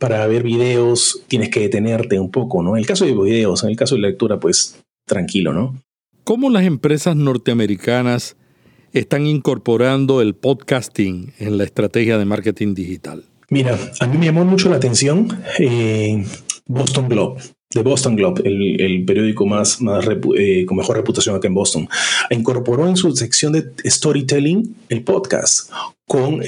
para 0.00 0.26
ver 0.26 0.42
videos 0.42 1.22
tienes 1.28 1.50
que 1.50 1.60
detenerte 1.60 2.18
un 2.18 2.30
poco, 2.30 2.62
¿no? 2.62 2.74
En 2.74 2.80
el 2.80 2.86
caso 2.86 3.04
de 3.04 3.12
videos, 3.12 3.62
en 3.62 3.70
el 3.70 3.76
caso 3.76 3.94
de 3.94 4.00
lectura, 4.00 4.40
pues 4.40 4.80
tranquilo, 5.06 5.52
¿no? 5.52 5.80
¿Cómo 6.24 6.48
las 6.50 6.64
empresas 6.64 7.14
norteamericanas 7.14 8.36
están 8.92 9.26
incorporando 9.26 10.22
el 10.22 10.34
podcasting 10.34 11.34
en 11.38 11.58
la 11.58 11.64
estrategia 11.64 12.18
de 12.18 12.24
marketing 12.24 12.74
digital? 12.74 13.24
Mira, 13.50 13.78
a 14.00 14.06
mí 14.06 14.16
me 14.16 14.26
llamó 14.26 14.44
mucho 14.44 14.70
la 14.70 14.76
atención 14.76 15.38
eh, 15.58 16.24
Boston 16.66 17.08
Globe 17.08 17.42
de 17.72 17.82
Boston 17.82 18.16
Globe, 18.16 18.42
el, 18.44 19.04
periódico 19.04 19.46
más, 19.46 19.78
eh, 20.36 20.66
con 20.66 20.76
mejor 20.76 20.96
reputación 20.96 21.36
acá 21.36 21.46
en 21.46 21.54
Boston, 21.54 21.88
incorporó 22.30 22.88
en 22.88 22.96
su 22.96 23.14
sección 23.14 23.52
de 23.52 23.70
storytelling 23.84 24.74
el 24.88 25.04
podcast 25.04 25.70
con 26.06 26.40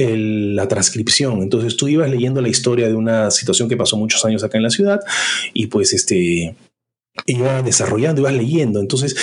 la 0.56 0.66
transcripción. 0.66 1.40
Entonces 1.42 1.76
tú 1.76 1.86
ibas 1.86 2.10
leyendo 2.10 2.40
la 2.40 2.48
historia 2.48 2.88
de 2.88 2.94
una 2.94 3.30
situación 3.30 3.68
que 3.68 3.76
pasó 3.76 3.96
muchos 3.96 4.24
años 4.24 4.42
acá 4.42 4.58
en 4.58 4.64
la 4.64 4.70
ciudad 4.70 5.00
y 5.54 5.68
pues 5.68 5.92
este 5.92 6.56
iba 7.26 7.62
desarrollando, 7.62 8.22
ibas 8.22 8.34
leyendo. 8.34 8.80
Entonces, 8.80 9.16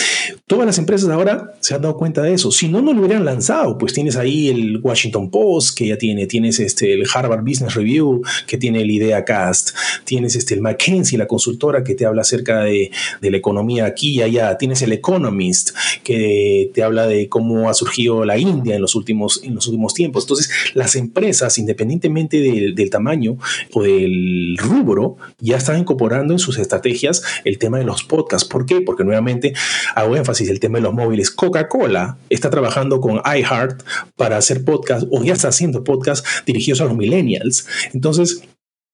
todas 0.48 0.66
las 0.66 0.78
empresas 0.78 1.10
ahora 1.10 1.54
se 1.60 1.74
han 1.74 1.82
dado 1.82 1.98
cuenta 1.98 2.22
de 2.22 2.34
eso. 2.34 2.52
Si 2.52 2.70
no, 2.70 2.82
no 2.82 2.94
lo 2.94 3.02
hubieran 3.02 3.26
lanzado. 3.26 3.78
Pues 3.78 3.94
tienes 3.94 4.16
ahí 4.16 4.50
el 4.50 4.80
Washington 4.82 5.30
Post, 5.30 5.78
que 5.78 5.88
ya 5.88 5.98
tiene, 5.98 6.28
tienes 6.28 6.60
este, 6.60 6.94
el 6.94 7.04
Harvard 7.12 7.44
Business 7.44 7.74
Review, 7.74 8.22
que 8.48 8.58
tiene 8.58 8.82
el 8.82 8.92
IdeaCast, 8.92 9.72
tienes 10.06 10.36
este, 10.36 10.54
el 10.54 10.62
McKinsey, 10.62 11.18
la 11.18 11.28
consultora 11.28 11.84
que 11.84 11.96
te 11.96 12.06
habla 12.06 12.22
acerca 12.22 12.62
de, 12.62 12.92
la 13.22 13.38
economía 13.38 13.86
aquí 13.86 14.16
y 14.16 14.22
allá, 14.22 14.58
tienes 14.58 14.82
el 14.82 14.92
Economist, 14.92 15.72
que 16.04 16.72
te 16.74 16.84
habla 16.84 17.06
de 17.06 17.30
cómo 17.30 17.70
ha 17.70 17.74
surgido 17.74 18.26
la 18.26 18.38
India 18.38 18.76
en 18.76 18.82
los 18.82 18.96
últimos, 18.96 19.42
en 19.44 19.56
los 19.56 19.68
últimos 19.68 19.94
tiempos. 19.94 20.24
Entonces, 20.24 20.50
las 20.74 20.96
empresas, 20.96 21.58
independientemente 21.58 22.40
del 22.40 22.90
tamaño 22.90 23.38
o 23.74 23.84
del 23.84 24.58
rubro, 24.58 25.18
ya 25.40 25.58
están 25.58 25.80
incorporando 25.80 26.34
en 26.34 26.40
sus 26.40 26.58
estrategias 26.58 27.24
el 27.46 27.58
tema 27.58 27.79
los 27.84 28.04
podcasts. 28.04 28.48
¿Por 28.48 28.66
qué? 28.66 28.82
Porque 28.82 29.04
nuevamente 29.04 29.54
hago 29.96 30.16
énfasis 30.16 30.48
en 30.48 30.54
el 30.54 30.60
tema 30.60 30.78
de 30.78 30.84
los 30.84 30.94
móviles. 30.94 31.32
Coca-Cola 31.32 32.18
está 32.30 32.50
trabajando 32.50 33.02
con 33.02 33.22
iHeart 33.26 33.84
para 34.16 34.38
hacer 34.38 34.64
podcasts 34.64 35.08
o 35.12 35.24
ya 35.24 35.34
está 35.34 35.50
haciendo 35.50 35.84
podcasts 35.84 36.28
dirigidos 36.46 36.82
a 36.82 36.86
los 36.86 36.96
millennials. 36.96 37.68
Entonces, 37.94 38.44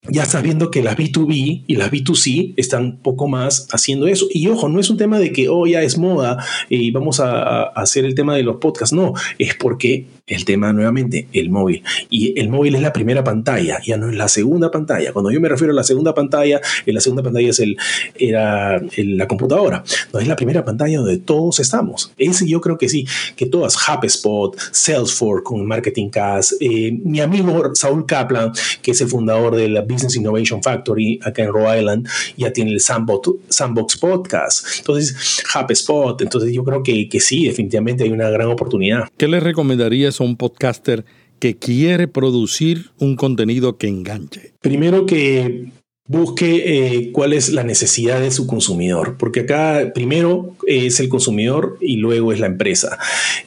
ya 0.10 0.24
estás 0.24 0.44
viendo 0.44 0.72
que 0.72 0.84
las 0.84 0.98
B2B 0.98 1.63
y 1.68 1.76
las 1.76 1.91
B2C 1.91 2.54
están 2.58 2.98
poco 2.98 3.28
más 3.28 3.68
haciendo 3.72 4.08
eso. 4.08 4.28
Y 4.30 4.48
ojo, 4.48 4.70
no 4.70 4.80
es 4.80 4.89
un 4.89 4.98
tema 4.98 5.20
de 5.20 5.32
que, 5.32 5.50
oh, 5.50 5.65
ya 5.65 5.82
es 5.82 5.98
moda 5.98 6.44
y 6.70 6.91
vamos 6.91 7.20
a, 7.20 7.63
hacer 7.63 8.06
el 8.06 8.15
tema 8.15 8.36
de 8.36 8.44
los 8.44 8.58
podcasts. 8.58 8.94
No, 8.94 9.13
es 9.39 9.56
porque 9.56 10.06
el 10.28 10.46
tema 10.46 10.74
nuevamente, 10.74 11.28
el 11.34 11.50
móvil. 11.50 11.84
Y 12.10 12.39
el 12.39 12.50
móvil 12.50 12.76
es 12.76 12.82
la 12.82 12.94
primera 12.94 13.24
pantalla, 13.24 13.80
ya 13.86 13.98
no 13.98 14.10
es 14.10 14.15
la 14.15 14.28
segunda 14.28 14.72
pantalla. 14.72 15.13
Cuando 15.13 15.32
yo 15.32 15.39
me 15.39 15.50
refiero 15.50 15.72
a 15.72 15.76
la 15.76 15.84
segunda 15.84 16.13
pantalla, 16.13 16.62
en 16.86 16.94
la 16.94 17.02
segunda 17.02 17.24
pantalla 17.24 17.50
es 17.50 17.60
el, 17.60 17.78
era 18.15 18.82
la 18.98 19.28
computadora. 19.28 19.84
No 20.13 20.20
es 20.20 20.28
la 20.28 20.36
primera 20.36 20.63
pantalla 20.63 21.00
donde 21.00 21.18
todos 21.18 21.60
estamos. 21.60 22.12
Ese 22.18 22.48
yo 22.48 22.62
creo 22.62 22.78
que 22.78 22.89
sí, 22.89 23.08
que 23.36 23.46
todas, 23.46 23.78
HubSpot, 23.78 24.58
Salesforce 24.72 25.44
con 25.44 25.65
Marketing 25.65 26.10
Cast, 26.10 26.54
eh, 26.60 26.98
mi 27.04 27.20
amigo 27.20 27.72
Saúl 27.76 28.06
Kaplan, 28.06 28.52
que 28.82 28.91
es 28.91 29.02
el 29.02 29.08
fundador 29.08 29.56
de 29.56 29.70
la 29.70 29.82
Business 29.95 30.15
Innovation 30.15 30.62
Factory 30.62 31.19
acá 31.23 31.43
en 31.43 31.53
Rhode 31.53 31.79
Island, 31.79 32.08
ya 32.38 32.51
tiene 32.51 32.71
el 32.71 32.79
Sandbox, 32.79 33.29
Sandbox 33.49 33.97
Podcast, 33.97 34.67
entonces 34.79 35.43
HubSpot, 35.53 36.21
entonces 36.21 36.53
yo 36.53 36.63
creo 36.63 36.84
que, 36.84 37.10
que 37.10 37.19
sí, 37.19 37.45
definitivamente 37.45 38.03
hay 38.03 38.12
una 38.12 38.29
gran 38.29 38.49
oportunidad. 38.49 39.10
¿Qué 39.17 39.27
le 39.27 39.39
recomendarías 39.39 40.19
a 40.19 40.23
un 40.23 40.36
podcaster 40.36 41.05
que 41.39 41.58
quiere 41.58 42.08
producir 42.08 42.91
un 42.99 43.15
contenido 43.15 43.77
que 43.77 43.88
enganche? 43.88 44.53
Primero 44.62 45.05
que 45.05 45.69
busque 46.08 46.63
eh, 46.65 47.12
cuál 47.12 47.34
es 47.34 47.51
la 47.51 47.63
necesidad 47.63 48.19
de 48.19 48.31
su 48.31 48.45
consumidor, 48.45 49.17
porque 49.17 49.41
acá 49.41 49.91
primero 49.93 50.55
es 50.67 50.99
el 50.99 51.10
consumidor 51.10 51.77
y 51.81 51.97
luego 51.97 52.31
es 52.31 52.39
la 52.39 52.45
empresa. 52.45 52.97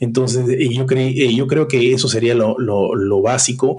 Entonces, 0.01 0.49
eh, 0.49 0.69
yo, 0.73 0.85
eh, 0.91 1.35
yo 1.35 1.47
creo 1.47 1.69
que 1.69 1.93
eso 1.93 2.09
sería 2.09 2.35
lo, 2.35 2.57
lo, 2.59 3.23
básico 3.23 3.79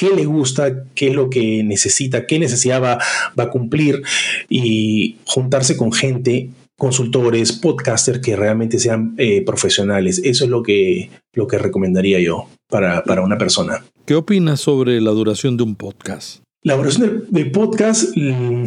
qué 0.00 0.16
le 0.16 0.24
gusta, 0.24 0.84
qué 0.94 1.08
es 1.08 1.14
lo 1.14 1.28
que 1.28 1.62
necesita, 1.62 2.26
qué 2.26 2.38
necesidad 2.38 2.82
va, 2.82 2.98
a 3.36 3.50
cumplir 3.50 4.02
y 4.48 5.16
juntarse 5.26 5.76
con 5.76 5.92
gente, 5.92 6.48
consultores, 6.78 7.52
podcasters 7.52 8.20
que 8.20 8.34
realmente 8.34 8.78
sean 8.78 9.14
profesionales. 9.44 10.18
Eso 10.24 10.44
es 10.44 10.50
lo 10.50 10.62
que, 10.62 11.10
lo 11.34 11.46
que 11.46 11.58
recomendaría 11.58 12.18
yo 12.18 12.46
para, 12.70 13.04
para 13.04 13.20
una 13.20 13.36
persona. 13.36 13.84
¿Qué 14.06 14.14
opinas 14.14 14.60
sobre 14.60 15.02
la 15.02 15.10
duración 15.10 15.58
de 15.58 15.64
un 15.64 15.76
podcast? 15.76 16.40
La 16.62 16.76
duración 16.76 17.24
de, 17.30 17.46
podcast, 17.46 18.14
mm, 18.14 18.64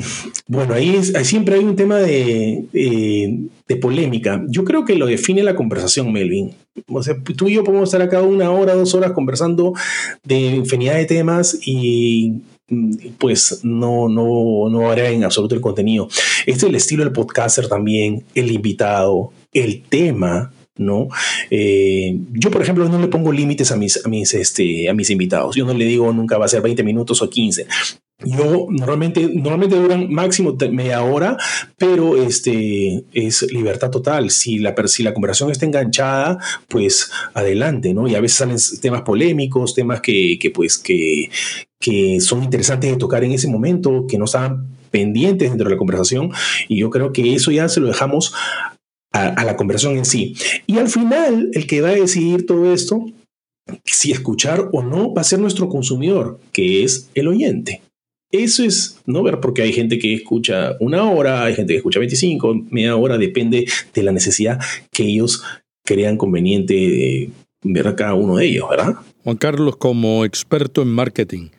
bueno, 0.47 0.73
ahí, 0.73 0.99
siempre 1.23 1.55
hay 1.55 1.63
un 1.63 1.75
tema 1.75 1.97
de, 1.97 2.65
de, 2.73 3.75
polémica. 3.75 4.43
Yo 4.47 4.63
creo 4.63 4.83
que 4.83 4.95
lo 4.95 5.05
define 5.05 5.43
la 5.43 5.55
conversación, 5.55 6.11
Melvin. 6.11 6.55
O 6.87 7.03
sea, 7.03 7.15
tú 7.37 7.47
y 7.47 7.53
yo 7.53 7.63
podemos 7.63 7.89
estar 7.89 8.01
acá 8.01 8.21
una 8.23 8.49
hora, 8.49 8.73
dos 8.73 8.95
horas 8.95 9.11
conversando 9.11 9.73
de 10.23 10.39
infinidad 10.39 10.95
de 10.95 11.05
temas 11.05 11.59
y 11.65 12.41
mm, 12.69 12.93
pues 13.19 13.59
no, 13.63 14.09
no, 14.09 14.69
no 14.71 14.89
hará 14.89 15.09
en 15.09 15.23
absoluto 15.23 15.53
el 15.53 15.61
contenido. 15.61 16.07
Este 16.47 16.51
es 16.51 16.63
el 16.63 16.75
estilo 16.75 17.03
del 17.03 17.13
podcaster 17.13 17.67
también, 17.67 18.23
el 18.33 18.51
invitado, 18.51 19.31
el 19.51 19.83
tema, 19.83 20.51
¿no? 20.77 21.07
Eh, 21.49 22.17
yo, 22.31 22.51
por 22.51 22.61
ejemplo, 22.61 22.87
no 22.89 22.99
le 22.99 23.07
pongo 23.07 23.31
límites 23.31 23.71
a 23.71 23.75
mis, 23.75 24.03
a, 24.05 24.09
mis, 24.09 24.33
este, 24.33 24.89
a 24.89 24.93
mis 24.93 25.09
invitados. 25.09 25.55
Yo 25.55 25.65
no 25.65 25.73
le 25.73 25.85
digo 25.85 26.11
nunca 26.13 26.37
va 26.37 26.45
a 26.45 26.49
ser 26.49 26.61
20 26.61 26.83
minutos 26.83 27.21
o 27.21 27.29
15. 27.29 27.67
Yo 28.25 28.67
normalmente, 28.69 29.29
normalmente 29.33 29.75
duran 29.75 30.11
máximo 30.11 30.55
media 30.71 31.03
hora, 31.03 31.37
pero 31.77 32.15
este 32.15 33.03
es 33.11 33.51
libertad 33.51 33.89
total. 33.89 34.29
Si 34.29 34.59
la, 34.59 34.73
si 34.87 35.03
la 35.03 35.13
conversación 35.13 35.51
está 35.51 35.65
enganchada, 35.65 36.37
pues 36.69 37.11
adelante, 37.33 37.93
¿no? 37.93 38.07
Y 38.07 38.15
a 38.15 38.21
veces 38.21 38.37
salen 38.37 38.57
temas 38.81 39.01
polémicos, 39.01 39.73
temas 39.73 39.99
que, 39.99 40.37
que 40.39 40.51
pues, 40.51 40.77
que, 40.77 41.29
que 41.79 42.21
son 42.21 42.43
interesantes 42.43 42.91
de 42.91 42.97
tocar 42.97 43.23
en 43.23 43.33
ese 43.33 43.49
momento, 43.49 44.05
que 44.07 44.17
no 44.17 44.25
estaban 44.25 44.69
pendientes 44.89 45.49
dentro 45.49 45.67
de 45.67 45.75
la 45.75 45.77
conversación. 45.77 46.31
Y 46.69 46.79
yo 46.79 46.89
creo 46.89 47.11
que 47.11 47.33
eso 47.33 47.51
ya 47.51 47.67
se 47.67 47.81
lo 47.81 47.87
dejamos 47.87 48.33
a, 49.13 49.45
la 49.45 49.55
conversación 49.55 49.97
en 49.97 50.05
sí. 50.05 50.35
Y 50.67 50.79
al 50.79 50.89
final, 50.89 51.49
el 51.53 51.67
que 51.67 51.81
va 51.81 51.89
a 51.89 51.95
decidir 51.95 52.45
todo 52.45 52.73
esto, 52.73 53.05
si 53.85 54.11
escuchar 54.11 54.69
o 54.73 54.83
no, 54.83 55.13
va 55.13 55.21
a 55.21 55.25
ser 55.25 55.39
nuestro 55.39 55.69
consumidor, 55.69 56.39
que 56.51 56.83
es 56.83 57.09
el 57.13 57.27
oyente. 57.27 57.81
Eso 58.31 58.63
es, 58.63 58.99
¿no? 59.05 59.21
Ver, 59.21 59.39
porque 59.39 59.61
hay 59.61 59.71
gente 59.71 59.99
que 59.99 60.15
escucha 60.15 60.75
una 60.79 61.09
hora, 61.09 61.45
hay 61.45 61.53
gente 61.53 61.73
que 61.73 61.77
escucha 61.77 61.99
25, 61.99 62.65
media 62.71 62.95
hora, 62.95 63.17
depende 63.19 63.67
de 63.93 64.03
la 64.03 64.11
necesidad 64.11 64.59
que 64.91 65.03
ellos 65.03 65.43
crean 65.85 66.17
conveniente 66.17 67.29
ver 67.61 67.95
cada 67.95 68.15
uno 68.15 68.37
de 68.37 68.47
ellos, 68.47 68.67
¿verdad? 68.69 68.95
Juan 69.23 69.37
Carlos, 69.37 69.77
como 69.77 70.25
experto 70.25 70.81
en 70.81 70.89
marketing, 70.89 71.49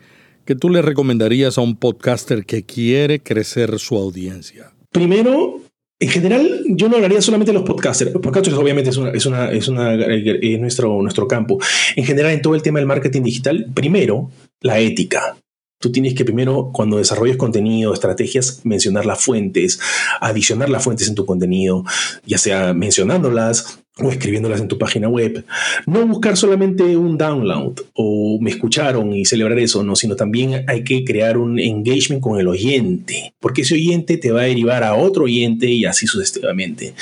¿qué 0.44 0.56
tú 0.56 0.68
le 0.68 0.82
recomendarías 0.82 1.56
a 1.56 1.60
un 1.60 1.76
podcaster 1.76 2.44
que 2.44 2.64
quiere 2.64 3.20
crecer 3.20 3.78
su 3.78 3.96
audiencia? 3.96 4.72
Primero, 4.90 5.60
en 6.00 6.08
general, 6.08 6.64
yo 6.68 6.88
no 6.88 6.96
hablaría 6.96 7.22
solamente 7.22 7.52
de 7.52 7.58
los 7.58 7.66
podcasters. 7.66 8.12
Los 8.12 8.22
podcasters 8.22 8.56
obviamente 8.56 8.90
es, 8.90 8.96
una, 8.96 9.10
es, 9.10 9.26
una, 9.26 9.52
es, 9.52 9.68
una, 9.68 9.94
es 9.94 10.60
nuestro, 10.60 11.00
nuestro 11.00 11.28
campo. 11.28 11.58
En 11.96 12.04
general, 12.04 12.32
en 12.32 12.42
todo 12.42 12.54
el 12.54 12.62
tema 12.62 12.78
del 12.78 12.88
marketing 12.88 13.22
digital, 13.22 13.66
primero, 13.74 14.30
la 14.60 14.80
ética. 14.80 15.36
Tú 15.80 15.92
tienes 15.92 16.14
que 16.14 16.24
primero, 16.24 16.70
cuando 16.72 16.96
desarrolles 16.96 17.36
contenido, 17.36 17.92
estrategias, 17.92 18.60
mencionar 18.64 19.06
las 19.06 19.22
fuentes, 19.22 19.80
adicionar 20.20 20.68
las 20.68 20.82
fuentes 20.82 21.08
en 21.08 21.14
tu 21.14 21.26
contenido, 21.26 21.84
ya 22.24 22.38
sea 22.38 22.72
mencionándolas 22.72 23.83
o 24.00 24.10
escribiéndolas 24.10 24.60
en 24.60 24.66
tu 24.66 24.76
página 24.76 25.08
web. 25.08 25.44
No 25.86 26.04
buscar 26.06 26.36
solamente 26.36 26.96
un 26.96 27.16
download 27.16 27.74
o 27.94 28.38
me 28.40 28.50
escucharon 28.50 29.14
y 29.14 29.24
celebrar 29.24 29.58
eso, 29.60 29.84
no, 29.84 29.94
sino 29.94 30.16
también 30.16 30.64
hay 30.66 30.82
que 30.82 31.04
crear 31.04 31.38
un 31.38 31.60
engagement 31.60 32.20
con 32.20 32.40
el 32.40 32.48
oyente, 32.48 33.34
porque 33.38 33.62
ese 33.62 33.74
oyente 33.74 34.16
te 34.16 34.32
va 34.32 34.42
a 34.42 34.44
derivar 34.44 34.82
a 34.82 34.96
otro 34.96 35.24
oyente 35.24 35.68
y 35.68 35.84
así 35.84 36.06
sucesivamente. 36.06 36.94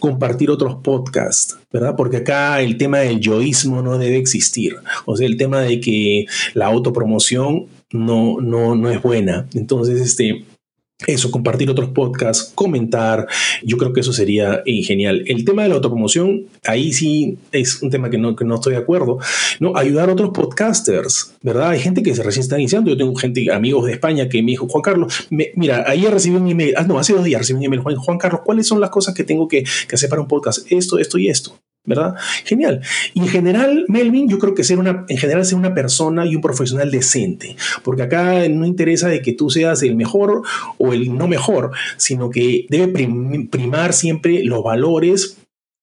Compartir 0.00 0.50
otros 0.50 0.76
podcasts, 0.82 1.56
¿verdad? 1.72 1.94
Porque 1.96 2.18
acá 2.18 2.60
el 2.60 2.76
tema 2.76 2.98
del 2.98 3.20
yoísmo 3.20 3.80
no 3.82 3.98
debe 3.98 4.16
existir. 4.16 4.76
O 5.04 5.16
sea, 5.16 5.26
el 5.26 5.36
tema 5.36 5.60
de 5.60 5.80
que 5.80 6.26
la 6.54 6.66
autopromoción 6.66 7.66
no, 7.92 8.40
no, 8.40 8.74
no 8.74 8.90
es 8.90 9.02
buena. 9.02 9.46
Entonces, 9.54 10.00
este, 10.00 10.44
eso, 11.06 11.30
compartir 11.30 11.70
otros 11.70 11.90
podcasts, 11.90 12.52
comentar, 12.54 13.26
yo 13.62 13.76
creo 13.76 13.92
que 13.92 14.00
eso 14.00 14.12
sería 14.12 14.62
genial. 14.66 15.24
El 15.26 15.44
tema 15.44 15.62
de 15.62 15.68
la 15.68 15.76
autopromoción, 15.76 16.46
ahí 16.66 16.92
sí 16.92 17.38
es 17.52 17.82
un 17.82 17.90
tema 17.90 18.10
que 18.10 18.18
no, 18.18 18.36
que 18.36 18.44
no 18.44 18.56
estoy 18.56 18.74
de 18.74 18.78
acuerdo. 18.78 19.18
No, 19.58 19.76
ayudar 19.76 20.08
a 20.08 20.12
otros 20.12 20.30
podcasters, 20.30 21.34
¿verdad? 21.42 21.70
Hay 21.70 21.80
gente 21.80 22.02
que 22.02 22.14
se 22.14 22.22
recién 22.22 22.42
está 22.42 22.58
iniciando. 22.58 22.90
Yo 22.90 22.96
tengo 22.96 23.14
gente, 23.14 23.50
amigos 23.52 23.86
de 23.86 23.92
España, 23.92 24.28
que 24.28 24.42
me 24.42 24.52
dijo, 24.52 24.68
Juan 24.68 24.82
Carlos, 24.82 25.26
mira, 25.30 25.84
ayer 25.86 26.12
recibí 26.12 26.36
un 26.36 26.48
email, 26.48 26.74
ah, 26.76 26.84
no, 26.84 26.98
hace 26.98 27.12
dos 27.12 27.24
días 27.24 27.40
recibí 27.40 27.58
un 27.58 27.64
email, 27.64 27.82
Juan, 27.82 27.96
Juan 27.96 28.18
Carlos, 28.18 28.42
¿cuáles 28.44 28.66
son 28.66 28.80
las 28.80 28.90
cosas 28.90 29.14
que 29.14 29.24
tengo 29.24 29.48
que, 29.48 29.64
que 29.88 29.94
hacer 29.94 30.08
para 30.08 30.22
un 30.22 30.28
podcast? 30.28 30.70
Esto, 30.70 30.98
esto 30.98 31.18
y 31.18 31.28
esto. 31.28 31.58
¿Verdad? 31.84 32.14
Genial. 32.44 32.82
Y 33.14 33.20
en 33.20 33.28
general, 33.28 33.84
Melvin, 33.88 34.28
yo 34.28 34.38
creo 34.38 34.54
que 34.54 34.64
ser 34.64 34.78
una, 34.78 35.04
en 35.08 35.18
general 35.18 35.44
ser 35.44 35.58
una 35.58 35.74
persona 35.74 36.26
y 36.26 36.36
un 36.36 36.42
profesional 36.42 36.90
decente, 36.90 37.56
porque 37.82 38.02
acá 38.02 38.48
no 38.48 38.66
interesa 38.66 39.08
de 39.08 39.22
que 39.22 39.32
tú 39.32 39.50
seas 39.50 39.82
el 39.82 39.96
mejor 39.96 40.42
o 40.78 40.92
el 40.92 41.16
no 41.16 41.26
mejor, 41.26 41.72
sino 41.96 42.30
que 42.30 42.66
debe 42.68 42.88
primar 43.50 43.92
siempre 43.92 44.44
los 44.44 44.62
valores 44.62 45.38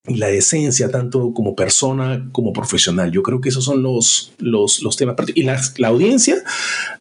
y 0.07 0.15
la 0.15 0.27
decencia, 0.27 0.89
tanto 0.89 1.33
como 1.33 1.55
persona 1.55 2.29
como 2.31 2.53
profesional. 2.53 3.11
Yo 3.11 3.23
creo 3.23 3.41
que 3.41 3.49
esos 3.49 3.65
son 3.65 3.83
los, 3.83 4.33
los, 4.39 4.81
los 4.81 4.95
temas. 4.95 5.15
Y 5.35 5.43
la, 5.43 5.61
la, 5.77 5.89
audiencia, 5.89 6.35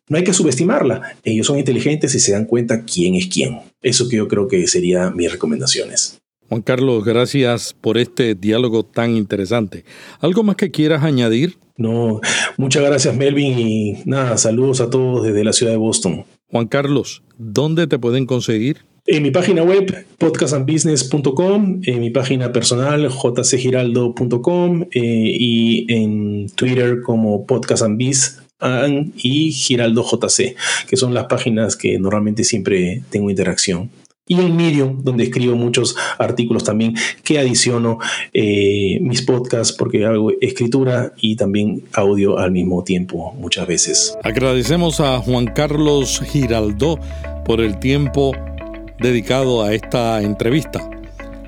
no 0.09 0.16
hay 0.16 0.24
que 0.24 0.32
subestimarla. 0.32 1.16
Ellos 1.22 1.46
son 1.46 1.59
inteligentes 1.59 2.14
y 2.14 2.20
se 2.20 2.32
dan 2.32 2.46
cuenta 2.46 2.82
quién 2.82 3.14
es 3.14 3.28
quién. 3.28 3.61
Eso 3.80 4.09
que 4.09 4.16
yo 4.16 4.26
creo 4.26 4.48
que 4.48 4.66
serían 4.66 5.14
mis 5.14 5.30
recomendaciones. 5.30 6.18
Juan 6.48 6.62
Carlos, 6.62 7.04
gracias 7.04 7.74
por 7.80 7.98
este 7.98 8.35
diálogo 8.35 8.85
tan 8.85 9.16
interesante. 9.16 9.85
¿Algo 10.20 10.42
más 10.44 10.56
que 10.56 10.70
quieras 10.70 11.02
añadir? 11.02 11.59
No, 11.76 12.20
muchas 12.56 12.85
gracias 12.85 13.16
Melvin 13.16 13.59
y 13.59 14.02
nada, 14.04 14.38
saludos 14.38 14.80
a 14.80 14.88
todos 14.88 15.24
desde 15.24 15.44
la 15.44 15.52
ciudad 15.52 15.72
de 15.72 15.78
Boston. 15.78 16.24
Juan 16.50 16.68
Carlos, 16.68 17.22
¿dónde 17.37 17.87
te 17.87 17.98
pueden 17.98 18.26
conseguir? 18.26 18.78
En 19.09 19.22
mi 19.22 19.30
página 19.30 19.62
web, 19.62 20.06
podcastandbusiness.com, 20.18 21.80
en 21.85 22.00
mi 22.00 22.11
página 22.11 22.52
personal, 22.52 23.09
jcgiraldo.com 23.09 24.82
eh, 24.82 24.88
y 24.92 25.92
en 25.92 26.48
Twitter 26.50 27.02
como 27.02 27.46
podcastandbiz 27.46 28.40
y 29.16 29.52
Giraldo 29.52 30.02
JC, 30.02 30.56
que 30.88 30.96
son 30.96 31.12
las 31.12 31.26
páginas 31.26 31.76
que 31.76 31.98
normalmente 31.98 32.42
siempre 32.42 33.02
tengo 33.11 33.30
interacción 33.30 33.90
y 34.28 34.40
en 34.40 34.56
Medium, 34.56 35.02
donde 35.04 35.24
escribo 35.24 35.54
muchos 35.54 35.96
artículos 36.18 36.64
también 36.64 36.94
que 37.22 37.38
adiciono 37.38 37.98
eh, 38.32 38.98
mis 39.00 39.22
podcasts 39.22 39.72
porque 39.72 40.04
hago 40.04 40.32
escritura 40.40 41.12
y 41.20 41.36
también 41.36 41.84
audio 41.92 42.38
al 42.38 42.50
mismo 42.50 42.82
tiempo 42.82 43.32
muchas 43.38 43.68
veces. 43.68 44.18
Agradecemos 44.24 45.00
a 45.00 45.18
Juan 45.18 45.46
Carlos 45.46 46.20
Giraldo 46.26 46.98
por 47.44 47.60
el 47.60 47.78
tiempo 47.78 48.32
dedicado 48.98 49.62
a 49.62 49.72
esta 49.72 50.20
entrevista. 50.20 50.90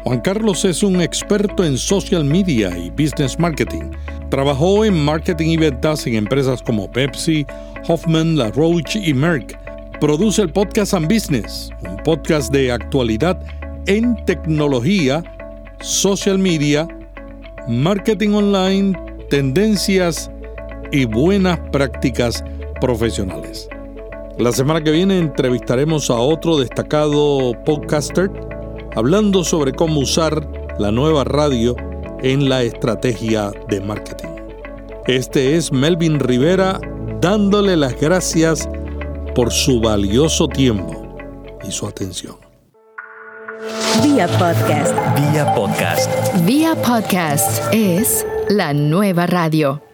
Juan 0.04 0.20
Carlos 0.20 0.64
es 0.64 0.84
un 0.84 1.00
experto 1.00 1.64
en 1.64 1.76
social 1.76 2.24
media 2.24 2.78
y 2.78 2.90
business 2.90 3.38
marketing. 3.38 3.90
Trabajó 4.30 4.84
en 4.84 5.04
marketing 5.04 5.48
y 5.48 5.56
ventas 5.56 6.06
en 6.06 6.14
empresas 6.14 6.62
como 6.62 6.90
Pepsi, 6.90 7.44
Hoffman, 7.88 8.36
La 8.36 8.50
Roche 8.50 9.00
y 9.04 9.12
Merck 9.12 9.67
produce 10.00 10.42
el 10.42 10.52
podcast 10.52 10.94
and 10.94 11.12
Business, 11.12 11.70
un 11.82 11.96
podcast 12.04 12.52
de 12.52 12.70
actualidad 12.70 13.40
en 13.87 14.16
tecnología, 14.26 15.24
social 15.80 16.38
media, 16.38 16.87
marketing 17.66 18.30
online, 18.30 18.96
tendencias 19.28 20.30
y 20.92 21.04
buenas 21.04 21.58
prácticas 21.72 22.44
profesionales. 22.80 23.68
La 24.38 24.52
semana 24.52 24.82
que 24.84 24.92
viene 24.92 25.18
entrevistaremos 25.18 26.11
a 26.11 26.14
otro 26.14 26.58
destacado 26.58 27.52
podcaster 27.64 28.30
hablando 28.94 29.42
sobre 29.42 29.72
cómo 29.72 30.00
usar 30.00 30.48
la 30.78 30.92
nueva 30.92 31.24
radio 31.24 31.74
en 32.22 32.48
la 32.48 32.62
estrategia 32.62 33.50
de 33.68 33.80
marketing. 33.80 34.28
Este 35.08 35.56
es 35.56 35.72
Melvin 35.72 36.20
Rivera 36.20 36.80
dándole 37.20 37.76
las 37.76 38.00
gracias 38.00 38.68
por 39.38 39.53
su 39.53 39.81
valioso 39.81 40.48
tiempo 40.48 41.16
y 41.62 41.70
su 41.70 41.87
atención. 41.87 42.35
Vía 44.03 44.27
podcast. 44.27 44.92
Vía 45.14 45.55
podcast. 45.55 46.44
Vía 46.44 46.74
podcast 46.74 47.72
es 47.72 48.27
la 48.48 48.74
nueva 48.74 49.29
radio. 49.29 49.88